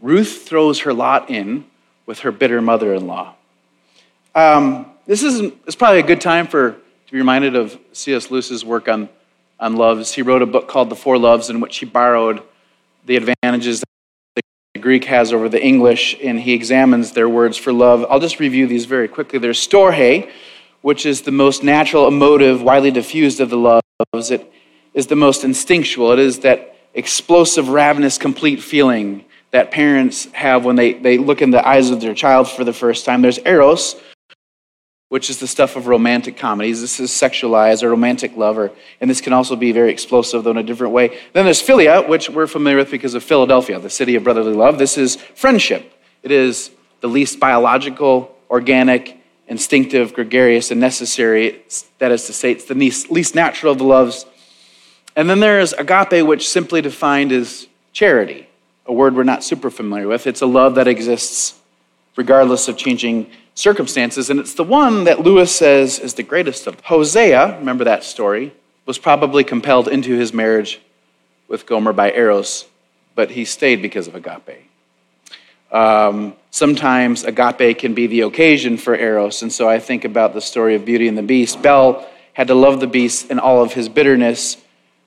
Ruth 0.00 0.46
throws 0.46 0.80
her 0.80 0.92
lot 0.92 1.30
in 1.30 1.66
with 2.06 2.20
her 2.20 2.32
bitter 2.32 2.60
mother 2.60 2.92
in 2.94 3.06
law. 3.06 3.34
Um, 4.34 4.86
this 5.06 5.22
is 5.22 5.52
it's 5.66 5.76
probably 5.76 6.00
a 6.00 6.06
good 6.06 6.20
time 6.20 6.46
for 6.46 6.72
to 6.72 7.12
be 7.12 7.18
reminded 7.18 7.54
of 7.54 7.78
C.S. 7.92 8.30
Lewis's 8.30 8.64
work 8.64 8.88
on, 8.88 9.08
on 9.60 9.76
loves. 9.76 10.12
He 10.12 10.22
wrote 10.22 10.42
a 10.42 10.46
book 10.46 10.68
called 10.68 10.90
The 10.90 10.96
Four 10.96 11.16
Loves, 11.16 11.48
in 11.48 11.60
which 11.60 11.76
he 11.76 11.86
borrowed 11.86 12.42
the 13.06 13.16
advantages 13.16 13.84
Greek 14.84 15.04
has 15.04 15.32
over 15.32 15.48
the 15.48 15.64
English, 15.64 16.14
and 16.22 16.38
he 16.38 16.52
examines 16.52 17.12
their 17.12 17.26
words 17.26 17.56
for 17.56 17.72
love. 17.72 18.04
I'll 18.10 18.20
just 18.20 18.38
review 18.38 18.66
these 18.66 18.84
very 18.84 19.08
quickly. 19.08 19.38
There's 19.38 19.58
storge, 19.58 20.30
which 20.82 21.06
is 21.06 21.22
the 21.22 21.30
most 21.30 21.64
natural, 21.64 22.06
emotive, 22.06 22.60
widely 22.60 22.90
diffused 22.90 23.40
of 23.40 23.48
the 23.48 23.56
loves. 23.56 24.30
It 24.30 24.52
is 24.92 25.06
the 25.06 25.16
most 25.16 25.42
instinctual. 25.42 26.12
It 26.12 26.18
is 26.18 26.40
that 26.40 26.76
explosive, 26.92 27.70
ravenous, 27.70 28.18
complete 28.18 28.62
feeling 28.62 29.24
that 29.52 29.70
parents 29.70 30.30
have 30.32 30.66
when 30.66 30.76
they, 30.76 30.92
they 30.92 31.16
look 31.16 31.40
in 31.40 31.50
the 31.50 31.66
eyes 31.66 31.88
of 31.88 32.02
their 32.02 32.12
child 32.12 32.46
for 32.46 32.62
the 32.62 32.74
first 32.74 33.06
time. 33.06 33.22
There's 33.22 33.38
eros, 33.38 33.96
which 35.14 35.30
is 35.30 35.38
the 35.38 35.46
stuff 35.46 35.76
of 35.76 35.86
romantic 35.86 36.36
comedies. 36.36 36.80
This 36.80 36.98
is 36.98 37.08
sexualized 37.08 37.84
or 37.84 37.90
romantic 37.90 38.36
lover, 38.36 38.72
and 39.00 39.08
this 39.08 39.20
can 39.20 39.32
also 39.32 39.54
be 39.54 39.70
very 39.70 39.92
explosive, 39.92 40.42
though 40.42 40.50
in 40.50 40.56
a 40.56 40.62
different 40.64 40.92
way. 40.92 41.20
Then 41.34 41.44
there's 41.44 41.62
philia, 41.62 42.08
which 42.08 42.28
we're 42.28 42.48
familiar 42.48 42.78
with 42.78 42.90
because 42.90 43.14
of 43.14 43.22
Philadelphia, 43.22 43.78
the 43.78 43.88
city 43.88 44.16
of 44.16 44.24
brotherly 44.24 44.54
love. 44.54 44.76
This 44.76 44.98
is 44.98 45.14
friendship. 45.36 45.94
It 46.24 46.32
is 46.32 46.72
the 47.00 47.06
least 47.06 47.38
biological, 47.38 48.36
organic, 48.50 49.16
instinctive, 49.46 50.14
gregarious, 50.14 50.72
and 50.72 50.80
necessary. 50.80 51.62
That 52.00 52.10
is 52.10 52.26
to 52.26 52.32
say, 52.32 52.50
it's 52.50 52.64
the 52.64 52.74
least, 52.74 53.36
natural 53.36 53.70
of 53.70 53.78
the 53.78 53.84
loves. 53.84 54.26
And 55.14 55.30
then 55.30 55.38
there's 55.38 55.74
agape, 55.74 56.26
which 56.26 56.48
simply 56.48 56.82
defined 56.82 57.30
is 57.30 57.68
charity 57.92 58.48
a 58.84 58.92
word 58.92 59.14
we're 59.14 59.22
not 59.22 59.44
super 59.44 59.70
familiar 59.70 60.08
with. 60.08 60.26
It's 60.26 60.42
a 60.42 60.46
love 60.46 60.74
that 60.74 60.88
exists 60.88 61.54
regardless 62.16 62.66
of 62.66 62.76
changing 62.76 63.30
circumstances, 63.54 64.30
and 64.30 64.40
it's 64.40 64.54
the 64.54 64.64
one 64.64 65.04
that 65.04 65.20
Lewis 65.20 65.54
says 65.54 65.98
is 65.98 66.14
the 66.14 66.22
greatest 66.22 66.66
of. 66.66 66.80
Hosea, 66.80 67.58
remember 67.58 67.84
that 67.84 68.04
story, 68.04 68.52
was 68.86 68.98
probably 68.98 69.44
compelled 69.44 69.88
into 69.88 70.16
his 70.16 70.32
marriage 70.32 70.80
with 71.48 71.66
Gomer 71.66 71.92
by 71.92 72.12
Eros, 72.12 72.66
but 73.14 73.30
he 73.30 73.44
stayed 73.44 73.80
because 73.80 74.08
of 74.08 74.14
agape. 74.14 74.70
Um, 75.70 76.34
sometimes 76.50 77.24
agape 77.24 77.78
can 77.78 77.94
be 77.94 78.06
the 78.06 78.22
occasion 78.22 78.76
for 78.76 78.94
Eros, 78.94 79.42
and 79.42 79.52
so 79.52 79.68
I 79.68 79.78
think 79.78 80.04
about 80.04 80.34
the 80.34 80.40
story 80.40 80.74
of 80.74 80.84
Beauty 80.84 81.08
and 81.08 81.16
the 81.16 81.22
Beast. 81.22 81.62
Belle 81.62 82.08
had 82.32 82.48
to 82.48 82.54
love 82.54 82.80
the 82.80 82.86
beast 82.86 83.30
in 83.30 83.38
all 83.38 83.62
of 83.62 83.72
his 83.72 83.88
bitterness 83.88 84.56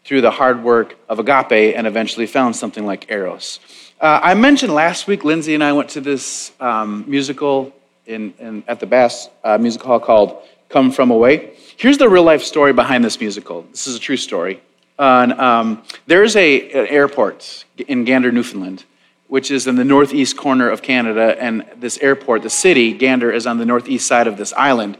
through 0.06 0.22
the 0.22 0.32
hard 0.32 0.64
work 0.64 0.98
of 1.10 1.20
agape 1.20 1.76
and 1.76 1.86
eventually 1.86 2.26
found 2.26 2.56
something 2.56 2.86
like 2.86 3.12
Eros. 3.12 3.60
Uh, 4.00 4.20
I 4.24 4.34
mentioned 4.36 4.74
last 4.74 5.08
week, 5.08 5.26
Lindsay 5.26 5.54
and 5.54 5.64
I 5.64 5.74
went 5.74 5.90
to 5.90 6.02
this 6.02 6.54
um, 6.62 7.04
musical 7.08 7.74
in, 8.08 8.34
in, 8.40 8.64
at 8.68 8.80
the 8.80 8.86
Bass 8.86 9.30
uh, 9.44 9.58
Music 9.58 9.82
Hall 9.84 10.00
called 10.00 10.42
Come 10.70 10.92
From 10.92 11.12
Away. 11.12 11.54
Here's 11.76 11.98
the 11.98 12.10
real 12.10 12.24
life 12.24 12.42
story 12.42 12.74
behind 12.74 13.04
this 13.04 13.20
musical. 13.20 13.64
This 13.72 13.86
is 13.86 13.98
a 13.98 14.00
true 14.00 14.18
story. 14.18 14.62
Uh, 14.98 15.36
um, 15.38 15.84
there 16.08 16.24
is 16.24 16.36
a, 16.36 16.72
an 16.72 16.88
airport 16.88 17.66
in 17.78 18.04
Gander, 18.04 18.32
Newfoundland, 18.32 18.86
which 19.28 19.52
is 19.52 19.68
in 19.68 19.76
the 19.76 19.84
northeast 19.84 20.38
corner 20.38 20.70
of 20.70 20.82
Canada, 20.82 21.36
and 21.40 21.66
this 21.76 22.00
airport, 22.00 22.42
the 22.42 22.50
city, 22.50 22.94
Gander, 22.94 23.32
is 23.32 23.46
on 23.46 23.58
the 23.58 23.66
northeast 23.66 24.08
side 24.08 24.26
of 24.26 24.38
this 24.38 24.54
island. 24.54 24.98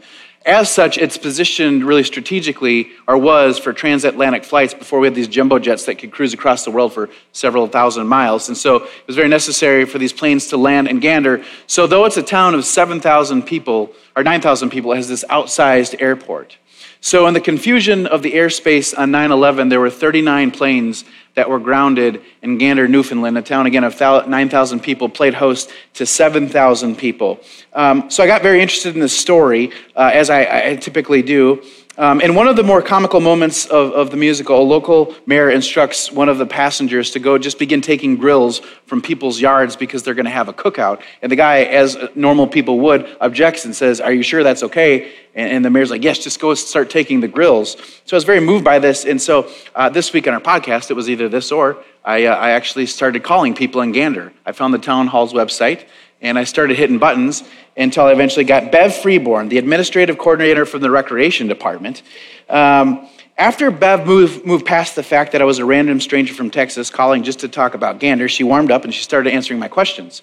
As 0.48 0.70
such, 0.70 0.96
it's 0.96 1.18
positioned 1.18 1.84
really 1.84 2.04
strategically, 2.04 2.88
or 3.06 3.18
was, 3.18 3.58
for 3.58 3.74
transatlantic 3.74 4.44
flights 4.44 4.72
before 4.72 4.98
we 4.98 5.06
had 5.06 5.14
these 5.14 5.28
jumbo 5.28 5.58
jets 5.58 5.84
that 5.84 5.96
could 5.96 6.10
cruise 6.10 6.32
across 6.32 6.64
the 6.64 6.70
world 6.70 6.94
for 6.94 7.10
several 7.32 7.66
thousand 7.66 8.06
miles. 8.06 8.48
And 8.48 8.56
so 8.56 8.76
it 8.76 9.06
was 9.06 9.14
very 9.14 9.28
necessary 9.28 9.84
for 9.84 9.98
these 9.98 10.14
planes 10.14 10.46
to 10.46 10.56
land 10.56 10.88
in 10.88 11.00
Gander. 11.00 11.44
So, 11.66 11.86
though 11.86 12.06
it's 12.06 12.16
a 12.16 12.22
town 12.22 12.54
of 12.54 12.64
7,000 12.64 13.42
people, 13.42 13.92
or 14.16 14.22
9,000 14.24 14.70
people, 14.70 14.90
it 14.92 14.96
has 14.96 15.06
this 15.06 15.22
outsized 15.28 16.00
airport. 16.00 16.56
So, 17.00 17.26
in 17.28 17.34
the 17.34 17.40
confusion 17.40 18.06
of 18.06 18.22
the 18.22 18.32
airspace 18.32 18.96
on 18.96 19.12
9 19.12 19.30
11, 19.30 19.68
there 19.68 19.78
were 19.78 19.90
39 19.90 20.50
planes 20.50 21.04
that 21.34 21.48
were 21.48 21.60
grounded 21.60 22.20
in 22.42 22.58
Gander, 22.58 22.88
Newfoundland, 22.88 23.38
a 23.38 23.42
town 23.42 23.66
again 23.66 23.84
of 23.84 23.98
9,000 24.00 24.80
people, 24.80 25.08
played 25.08 25.34
host 25.34 25.70
to 25.94 26.04
7,000 26.04 26.96
people. 26.96 27.38
Um, 27.72 28.10
so 28.10 28.24
I 28.24 28.26
got 28.26 28.42
very 28.42 28.60
interested 28.60 28.94
in 28.94 29.00
this 29.00 29.16
story, 29.16 29.70
uh, 29.94 30.10
as 30.12 30.30
I, 30.30 30.70
I, 30.70 30.76
typically 30.76 31.22
do. 31.22 31.62
Um, 31.98 32.20
in 32.20 32.36
one 32.36 32.46
of 32.46 32.54
the 32.54 32.62
more 32.62 32.80
comical 32.80 33.18
moments 33.18 33.66
of, 33.66 33.90
of 33.90 34.12
the 34.12 34.16
musical, 34.16 34.60
a 34.60 34.62
local 34.62 35.16
mayor 35.26 35.50
instructs 35.50 36.12
one 36.12 36.28
of 36.28 36.38
the 36.38 36.46
passengers 36.46 37.10
to 37.10 37.18
go 37.18 37.38
just 37.38 37.58
begin 37.58 37.80
taking 37.80 38.14
grills 38.14 38.60
from 38.86 39.02
people's 39.02 39.40
yards 39.40 39.74
because 39.74 40.04
they're 40.04 40.14
going 40.14 40.24
to 40.24 40.30
have 40.30 40.46
a 40.46 40.52
cookout. 40.52 41.02
And 41.22 41.32
the 41.32 41.34
guy, 41.34 41.62
as 41.62 41.98
normal 42.14 42.46
people 42.46 42.78
would, 42.78 43.16
objects 43.20 43.64
and 43.64 43.74
says, 43.74 44.00
Are 44.00 44.12
you 44.12 44.22
sure 44.22 44.44
that's 44.44 44.62
okay? 44.62 45.10
And, 45.34 45.50
and 45.50 45.64
the 45.64 45.70
mayor's 45.70 45.90
like, 45.90 46.04
Yes, 46.04 46.20
just 46.20 46.38
go 46.38 46.54
start 46.54 46.88
taking 46.88 47.18
the 47.18 47.26
grills. 47.26 47.76
So 48.04 48.14
I 48.14 48.18
was 48.18 48.24
very 48.24 48.38
moved 48.38 48.64
by 48.64 48.78
this. 48.78 49.04
And 49.04 49.20
so 49.20 49.50
uh, 49.74 49.88
this 49.88 50.12
week 50.12 50.28
on 50.28 50.34
our 50.34 50.40
podcast, 50.40 50.92
it 50.92 50.94
was 50.94 51.10
either 51.10 51.28
this 51.28 51.50
or 51.50 51.82
I, 52.04 52.26
uh, 52.26 52.34
I 52.36 52.50
actually 52.52 52.86
started 52.86 53.24
calling 53.24 53.54
people 53.54 53.80
in 53.80 53.90
Gander. 53.90 54.32
I 54.46 54.52
found 54.52 54.72
the 54.72 54.78
town 54.78 55.08
hall's 55.08 55.32
website 55.32 55.88
and 56.20 56.38
I 56.38 56.44
started 56.44 56.76
hitting 56.76 56.98
buttons 56.98 57.44
until 57.76 58.06
I 58.06 58.12
eventually 58.12 58.44
got 58.44 58.72
Bev 58.72 58.94
Freeborn, 58.96 59.48
the 59.48 59.58
administrative 59.58 60.18
coordinator 60.18 60.66
from 60.66 60.80
the 60.80 60.90
recreation 60.90 61.46
department. 61.46 62.02
Um, 62.48 63.08
after 63.38 63.70
Bev 63.70 64.04
moved, 64.04 64.44
moved 64.44 64.66
past 64.66 64.96
the 64.96 65.02
fact 65.04 65.30
that 65.30 65.40
I 65.40 65.44
was 65.44 65.60
a 65.60 65.64
random 65.64 66.00
stranger 66.00 66.34
from 66.34 66.50
Texas 66.50 66.90
calling 66.90 67.22
just 67.22 67.38
to 67.40 67.48
talk 67.48 67.74
about 67.74 68.00
Gander, 68.00 68.28
she 68.28 68.42
warmed 68.42 68.72
up 68.72 68.82
and 68.82 68.92
she 68.92 69.04
started 69.04 69.32
answering 69.32 69.60
my 69.60 69.68
questions. 69.68 70.22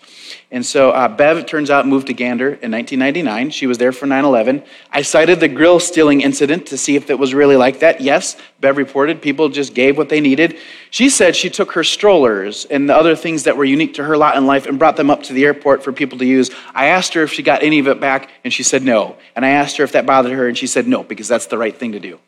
And 0.51 0.65
so 0.65 0.91
uh, 0.91 1.07
Bev, 1.07 1.38
it 1.38 1.48
turns 1.48 1.69
out, 1.69 1.88
moved 1.88 2.07
to 2.07 2.13
Gander 2.13 2.48
in 2.48 2.72
1999. 2.72 3.51
She 3.51 3.67
was 3.67 3.77
there 3.77 3.93
for 3.93 4.05
9 4.05 4.25
11. 4.25 4.63
I 4.91 5.01
cited 5.01 5.39
the 5.39 5.48
grill 5.48 5.79
stealing 5.79 6.19
incident 6.19 6.65
to 6.67 6.77
see 6.77 6.98
if 6.98 7.10
it 7.10 7.17
was 7.17 7.34
really 7.34 7.55
like 7.55 7.79
that. 7.79 8.01
Yes, 8.01 8.36
Bev 8.60 8.75
reported 8.75 9.22
people 9.22 9.48
just 9.48 9.74
gave 9.74 9.98
what 9.98 10.10
they 10.10 10.19
needed. 10.19 10.57
She 10.89 11.10
said 11.10 11.38
she 11.38 11.50
took 11.50 11.72
her 11.72 11.86
strollers 11.86 12.65
and 12.65 12.89
the 12.89 12.95
other 12.98 13.15
things 13.15 13.43
that 13.43 13.55
were 13.55 13.63
unique 13.63 13.93
to 13.93 14.03
her 14.03 14.17
lot 14.17 14.36
in 14.36 14.45
life 14.45 14.65
and 14.65 14.77
brought 14.77 14.98
them 14.98 15.10
up 15.10 15.24
to 15.24 15.34
the 15.34 15.45
airport 15.45 15.86
for 15.86 15.93
people 15.93 16.17
to 16.17 16.25
use. 16.25 16.51
I 16.74 16.88
asked 16.88 17.13
her 17.13 17.24
if 17.24 17.31
she 17.31 17.43
got 17.43 17.63
any 17.63 17.79
of 17.79 17.88
it 17.88 18.01
back, 18.01 18.29
and 18.43 18.51
she 18.51 18.63
said 18.63 18.84
no. 18.84 19.15
And 19.38 19.45
I 19.45 19.51
asked 19.51 19.77
her 19.77 19.86
if 19.86 19.93
that 19.93 20.05
bothered 20.05 20.34
her, 20.34 20.50
and 20.50 20.57
she 20.57 20.67
said 20.67 20.86
no, 20.86 21.01
because 21.01 21.29
that's 21.29 21.45
the 21.45 21.57
right 21.57 21.75
thing 21.75 21.93
to 21.93 22.00
do. 22.01 22.19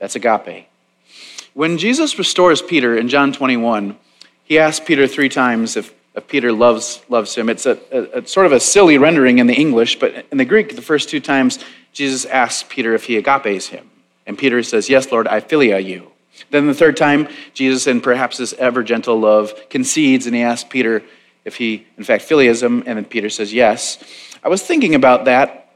That's 0.00 0.16
agape. 0.16 0.66
When 1.54 1.78
Jesus 1.78 2.18
restores 2.18 2.62
Peter 2.62 2.96
in 2.96 3.08
John 3.08 3.32
21, 3.32 3.96
he 4.44 4.58
asks 4.58 4.84
Peter 4.84 5.06
three 5.06 5.28
times 5.28 5.76
if, 5.76 5.94
if 6.16 6.26
Peter 6.26 6.52
loves, 6.52 7.02
loves 7.08 7.34
him. 7.34 7.48
It's 7.48 7.66
a, 7.66 7.78
a, 7.92 8.20
a, 8.20 8.26
sort 8.26 8.46
of 8.46 8.52
a 8.52 8.58
silly 8.60 8.98
rendering 8.98 9.38
in 9.38 9.46
the 9.46 9.54
English, 9.54 9.98
but 9.98 10.26
in 10.32 10.38
the 10.38 10.44
Greek, 10.44 10.74
the 10.74 10.82
first 10.82 11.08
two 11.08 11.20
times, 11.20 11.58
Jesus 11.92 12.24
asks 12.24 12.66
Peter 12.68 12.94
if 12.94 13.04
he 13.04 13.16
agapes 13.16 13.68
him. 13.68 13.90
And 14.26 14.38
Peter 14.38 14.62
says, 14.62 14.88
Yes, 14.88 15.10
Lord, 15.12 15.28
I 15.28 15.40
philia 15.40 15.84
you. 15.84 16.10
Then 16.50 16.66
the 16.66 16.74
third 16.74 16.96
time, 16.96 17.28
Jesus, 17.52 17.86
in 17.86 18.00
perhaps 18.00 18.38
his 18.38 18.54
ever 18.54 18.82
gentle 18.82 19.18
love, 19.18 19.52
concedes 19.68 20.26
and 20.26 20.34
he 20.34 20.42
asks 20.42 20.68
Peter 20.68 21.02
if 21.44 21.56
he, 21.56 21.86
in 21.98 22.04
fact, 22.04 22.24
philias 22.24 22.62
him. 22.62 22.84
And 22.86 22.96
then 22.96 23.04
Peter 23.04 23.28
says, 23.28 23.52
Yes. 23.52 24.02
I 24.42 24.48
was 24.48 24.62
thinking 24.62 24.94
about 24.94 25.26
that 25.26 25.69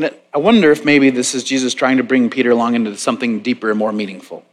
and 0.00 0.06
it, 0.06 0.24
I 0.32 0.38
wonder 0.38 0.72
if 0.72 0.82
maybe 0.82 1.10
this 1.10 1.34
is 1.34 1.44
Jesus 1.44 1.74
trying 1.74 1.98
to 1.98 2.02
bring 2.02 2.30
Peter 2.30 2.52
along 2.52 2.74
into 2.74 2.96
something 2.96 3.40
deeper 3.40 3.68
and 3.68 3.78
more 3.78 3.92
meaningful. 3.92 4.46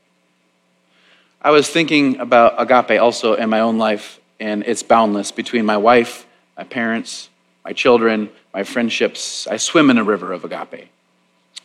I 1.41 1.51
was 1.51 1.69
thinking 1.69 2.19
about 2.19 2.55
agape 2.57 3.01
also 3.01 3.35
in 3.35 3.49
my 3.49 3.61
own 3.61 3.77
life 3.77 4.19
and 4.41 4.61
its 4.63 4.83
boundless 4.83 5.31
between 5.31 5.65
my 5.65 5.77
wife, 5.77 6.27
my 6.57 6.65
parents, 6.65 7.29
my 7.63 7.71
children, 7.71 8.29
my 8.53 8.65
friendships. 8.65 9.47
I 9.47 9.55
swim 9.55 9.89
in 9.89 9.97
a 9.97 10.03
river 10.03 10.33
of 10.33 10.43
agape. 10.43 10.89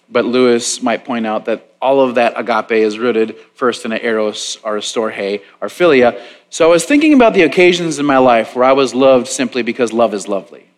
But 0.09 0.27
Lewis 0.27 0.81
might 0.81 1.05
point 1.05 1.27
out 1.27 1.47
that 1.47 1.75
all 1.83 2.03
of 2.03 2.15
that 2.15 2.35
agape 2.37 2.85
is 2.85 3.01
rooted 3.01 3.37
first 3.55 3.85
in 3.85 3.91
an 3.91 3.99
eros 4.01 4.59
or 4.63 4.77
a 4.77 4.81
storge 4.81 5.43
or 5.61 5.67
philia. 5.67 6.23
So 6.51 6.69
I 6.69 6.71
was 6.71 6.85
thinking 6.85 7.15
about 7.15 7.35
the 7.35 7.43
occasions 7.43 7.99
in 7.99 8.07
my 8.07 8.19
life 8.19 8.55
where 8.55 8.65
I 8.65 8.75
was 8.75 8.95
loved 8.95 9.27
simply 9.27 9.63
because 9.63 9.93
love 9.93 10.15
is 10.15 10.29
lovely. 10.29 10.69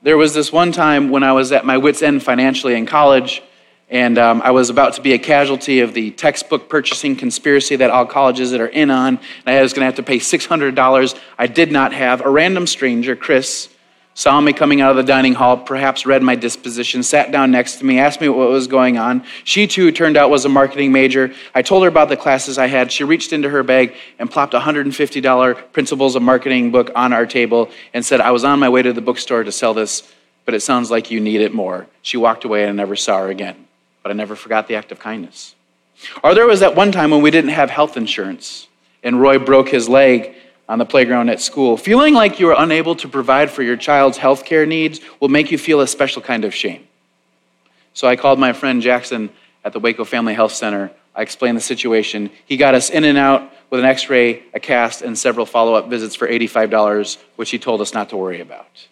There 0.00 0.16
was 0.16 0.32
this 0.32 0.52
one 0.52 0.70
time 0.70 1.10
when 1.10 1.24
I 1.24 1.32
was 1.32 1.50
at 1.50 1.66
my 1.66 1.76
wits' 1.76 2.02
end 2.02 2.22
financially 2.22 2.76
in 2.76 2.86
college, 2.86 3.42
and 3.90 4.16
um, 4.16 4.40
I 4.44 4.52
was 4.52 4.70
about 4.70 4.92
to 4.92 5.02
be 5.02 5.12
a 5.12 5.18
casualty 5.18 5.80
of 5.80 5.92
the 5.92 6.12
textbook 6.12 6.68
purchasing 6.68 7.16
conspiracy 7.16 7.74
that 7.74 7.90
all 7.90 8.06
colleges 8.06 8.52
that 8.52 8.60
are 8.60 8.68
in 8.68 8.92
on. 8.92 9.18
And 9.44 9.56
I 9.56 9.60
was 9.60 9.72
going 9.72 9.80
to 9.80 9.86
have 9.86 9.96
to 9.96 10.04
pay 10.04 10.18
$600 10.18 11.18
I 11.36 11.46
did 11.48 11.72
not 11.72 11.92
have. 11.92 12.20
A 12.20 12.30
random 12.30 12.68
stranger, 12.68 13.16
Chris, 13.16 13.70
saw 14.18 14.40
me 14.40 14.52
coming 14.52 14.80
out 14.80 14.90
of 14.90 14.96
the 14.96 15.04
dining 15.04 15.32
hall, 15.32 15.56
perhaps 15.56 16.04
read 16.04 16.24
my 16.24 16.34
disposition, 16.34 17.04
sat 17.04 17.30
down 17.30 17.52
next 17.52 17.76
to 17.76 17.84
me, 17.84 18.00
asked 18.00 18.20
me 18.20 18.28
what 18.28 18.48
was 18.48 18.66
going 18.66 18.98
on. 18.98 19.22
She 19.44 19.68
too 19.68 19.92
turned 19.92 20.16
out 20.16 20.28
was 20.28 20.44
a 20.44 20.48
marketing 20.48 20.90
major. 20.90 21.32
I 21.54 21.62
told 21.62 21.84
her 21.84 21.88
about 21.88 22.08
the 22.08 22.16
classes 22.16 22.58
I 22.58 22.66
had. 22.66 22.90
She 22.90 23.04
reached 23.04 23.32
into 23.32 23.48
her 23.48 23.62
bag 23.62 23.94
and 24.18 24.28
plopped 24.28 24.54
a 24.54 24.58
$150 24.58 25.72
Principles 25.72 26.16
of 26.16 26.22
Marketing 26.22 26.72
book 26.72 26.90
on 26.96 27.12
our 27.12 27.26
table 27.26 27.70
and 27.94 28.04
said, 28.04 28.20
I 28.20 28.32
was 28.32 28.42
on 28.42 28.58
my 28.58 28.68
way 28.68 28.82
to 28.82 28.92
the 28.92 29.00
bookstore 29.00 29.44
to 29.44 29.52
sell 29.52 29.72
this, 29.72 30.12
but 30.44 30.52
it 30.52 30.62
sounds 30.62 30.90
like 30.90 31.12
you 31.12 31.20
need 31.20 31.40
it 31.40 31.54
more. 31.54 31.86
She 32.02 32.16
walked 32.16 32.44
away 32.44 32.62
and 32.62 32.70
I 32.70 32.72
never 32.72 32.96
saw 32.96 33.18
her 33.18 33.28
again. 33.28 33.68
But 34.02 34.10
I 34.10 34.14
never 34.14 34.34
forgot 34.34 34.66
the 34.66 34.74
act 34.74 34.90
of 34.90 34.98
kindness. 34.98 35.54
Or 36.24 36.34
there 36.34 36.46
was 36.48 36.58
that 36.58 36.74
one 36.74 36.90
time 36.90 37.12
when 37.12 37.22
we 37.22 37.30
didn't 37.30 37.50
have 37.50 37.70
health 37.70 37.96
insurance 37.96 38.66
and 39.04 39.20
Roy 39.20 39.38
broke 39.38 39.68
his 39.68 39.88
leg 39.88 40.34
on 40.68 40.78
the 40.78 40.84
playground 40.84 41.30
at 41.30 41.40
school. 41.40 41.76
Feeling 41.76 42.14
like 42.14 42.38
you 42.38 42.48
are 42.50 42.62
unable 42.62 42.94
to 42.96 43.08
provide 43.08 43.50
for 43.50 43.62
your 43.62 43.76
child's 43.76 44.18
health 44.18 44.44
care 44.44 44.66
needs 44.66 45.00
will 45.18 45.28
make 45.28 45.50
you 45.50 45.58
feel 45.58 45.80
a 45.80 45.86
special 45.86 46.20
kind 46.20 46.44
of 46.44 46.54
shame. 46.54 46.86
So 47.94 48.06
I 48.06 48.16
called 48.16 48.38
my 48.38 48.52
friend 48.52 48.82
Jackson 48.82 49.30
at 49.64 49.72
the 49.72 49.80
Waco 49.80 50.04
Family 50.04 50.34
Health 50.34 50.52
Center. 50.52 50.90
I 51.14 51.22
explained 51.22 51.56
the 51.56 51.62
situation. 51.62 52.30
He 52.44 52.56
got 52.56 52.74
us 52.74 52.90
in 52.90 53.04
and 53.04 53.18
out 53.18 53.50
with 53.70 53.80
an 53.80 53.86
x 53.86 54.08
ray, 54.08 54.44
a 54.54 54.60
cast, 54.60 55.02
and 55.02 55.18
several 55.18 55.46
follow 55.46 55.74
up 55.74 55.88
visits 55.88 56.14
for 56.14 56.28
$85, 56.28 57.18
which 57.36 57.50
he 57.50 57.58
told 57.58 57.80
us 57.80 57.92
not 57.92 58.10
to 58.10 58.16
worry 58.16 58.40
about. 58.40 58.86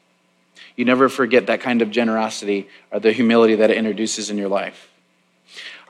You 0.76 0.84
never 0.84 1.08
forget 1.08 1.46
that 1.46 1.60
kind 1.60 1.82
of 1.82 1.90
generosity 1.90 2.68
or 2.90 3.00
the 3.00 3.12
humility 3.12 3.54
that 3.56 3.70
it 3.70 3.76
introduces 3.76 4.28
in 4.28 4.36
your 4.36 4.48
life. 4.48 4.88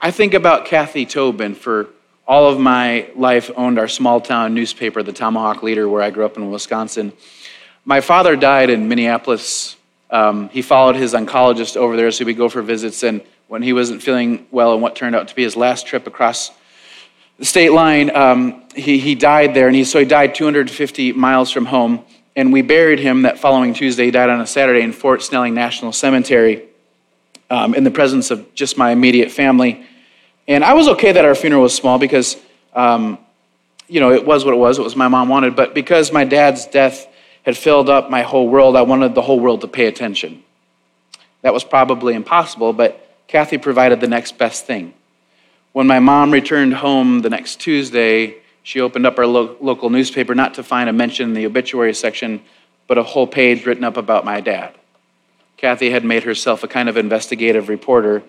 I 0.00 0.10
think 0.10 0.34
about 0.34 0.66
Kathy 0.66 1.06
Tobin 1.06 1.54
for 1.54 1.88
all 2.26 2.48
of 2.50 2.58
my 2.58 3.08
life 3.14 3.50
owned 3.56 3.78
our 3.78 3.86
small 3.88 4.20
town 4.20 4.52
newspaper, 4.54 5.02
the 5.02 5.12
Tomahawk 5.12 5.62
Leader, 5.62 5.88
where 5.88 6.02
I 6.02 6.10
grew 6.10 6.24
up 6.24 6.36
in 6.36 6.50
Wisconsin. 6.50 7.12
My 7.84 8.00
father 8.00 8.34
died 8.34 8.68
in 8.68 8.88
Minneapolis. 8.88 9.76
Um, 10.10 10.48
he 10.48 10.60
followed 10.60 10.96
his 10.96 11.14
oncologist 11.14 11.76
over 11.76 11.96
there, 11.96 12.10
so 12.10 12.24
we'd 12.24 12.36
go 12.36 12.48
for 12.48 12.62
visits. 12.62 13.04
And 13.04 13.22
when 13.46 13.62
he 13.62 13.72
wasn't 13.72 14.02
feeling 14.02 14.46
well 14.50 14.74
in 14.74 14.80
what 14.80 14.96
turned 14.96 15.14
out 15.14 15.28
to 15.28 15.34
be 15.36 15.44
his 15.44 15.56
last 15.56 15.86
trip 15.86 16.08
across 16.08 16.50
the 17.38 17.44
state 17.44 17.70
line, 17.70 18.14
um, 18.16 18.64
he, 18.74 18.98
he 18.98 19.14
died 19.14 19.54
there. 19.54 19.68
And 19.68 19.76
he, 19.76 19.84
so 19.84 20.00
he 20.00 20.04
died 20.04 20.34
250 20.34 21.12
miles 21.12 21.52
from 21.52 21.66
home. 21.66 22.04
And 22.34 22.52
we 22.52 22.62
buried 22.62 22.98
him 22.98 23.22
that 23.22 23.38
following 23.38 23.72
Tuesday. 23.72 24.06
He 24.06 24.10
died 24.10 24.30
on 24.30 24.40
a 24.40 24.46
Saturday 24.46 24.82
in 24.82 24.92
Fort 24.92 25.22
Snelling 25.22 25.54
National 25.54 25.92
Cemetery 25.92 26.64
um, 27.50 27.72
in 27.74 27.84
the 27.84 27.90
presence 27.90 28.32
of 28.32 28.52
just 28.54 28.76
my 28.76 28.90
immediate 28.90 29.30
family. 29.30 29.86
And 30.48 30.64
I 30.64 30.74
was 30.74 30.88
okay 30.88 31.12
that 31.12 31.24
our 31.24 31.34
funeral 31.34 31.62
was 31.62 31.74
small 31.74 31.98
because, 31.98 32.36
um, 32.74 33.18
you 33.88 34.00
know, 34.00 34.12
it 34.12 34.24
was 34.24 34.44
what 34.44 34.54
it 34.54 34.58
was. 34.58 34.78
It 34.78 34.82
was 34.82 34.96
my 34.96 35.08
mom 35.08 35.28
wanted. 35.28 35.56
But 35.56 35.74
because 35.74 36.12
my 36.12 36.24
dad's 36.24 36.66
death 36.66 37.06
had 37.44 37.56
filled 37.56 37.88
up 37.88 38.10
my 38.10 38.22
whole 38.22 38.48
world, 38.48 38.76
I 38.76 38.82
wanted 38.82 39.14
the 39.14 39.22
whole 39.22 39.40
world 39.40 39.62
to 39.62 39.68
pay 39.68 39.86
attention. 39.86 40.42
That 41.42 41.52
was 41.52 41.64
probably 41.64 42.14
impossible, 42.14 42.72
but 42.72 43.08
Kathy 43.28 43.58
provided 43.58 44.00
the 44.00 44.08
next 44.08 44.38
best 44.38 44.66
thing. 44.66 44.94
When 45.72 45.86
my 45.86 46.00
mom 46.00 46.32
returned 46.32 46.74
home 46.74 47.20
the 47.20 47.30
next 47.30 47.60
Tuesday, 47.60 48.36
she 48.62 48.80
opened 48.80 49.06
up 49.06 49.18
our 49.18 49.26
lo- 49.26 49.56
local 49.60 49.90
newspaper 49.90 50.34
not 50.34 50.54
to 50.54 50.62
find 50.62 50.88
a 50.88 50.92
mention 50.92 51.28
in 51.28 51.34
the 51.34 51.46
obituary 51.46 51.94
section, 51.94 52.40
but 52.88 52.98
a 52.98 53.02
whole 53.02 53.26
page 53.26 53.66
written 53.66 53.84
up 53.84 53.96
about 53.96 54.24
my 54.24 54.40
dad. 54.40 54.74
Kathy 55.56 55.90
had 55.90 56.04
made 56.04 56.24
herself 56.24 56.62
a 56.64 56.68
kind 56.68 56.88
of 56.88 56.96
investigative 56.96 57.68
reporter 57.68 58.22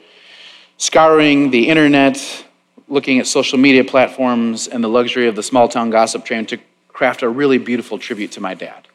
scouring 0.77 1.51
the 1.51 1.67
internet, 1.67 2.45
looking 2.87 3.19
at 3.19 3.27
social 3.27 3.57
media 3.57 3.83
platforms, 3.83 4.67
and 4.67 4.83
the 4.83 4.87
luxury 4.87 5.27
of 5.27 5.35
the 5.35 5.43
small 5.43 5.67
town 5.67 5.89
gossip 5.89 6.23
train 6.23 6.45
to 6.47 6.57
craft 6.87 7.21
a 7.21 7.29
really 7.29 7.57
beautiful 7.57 7.99
tribute 7.99 8.31
to 8.31 8.41
my 8.41 8.53
dad. 8.53 8.87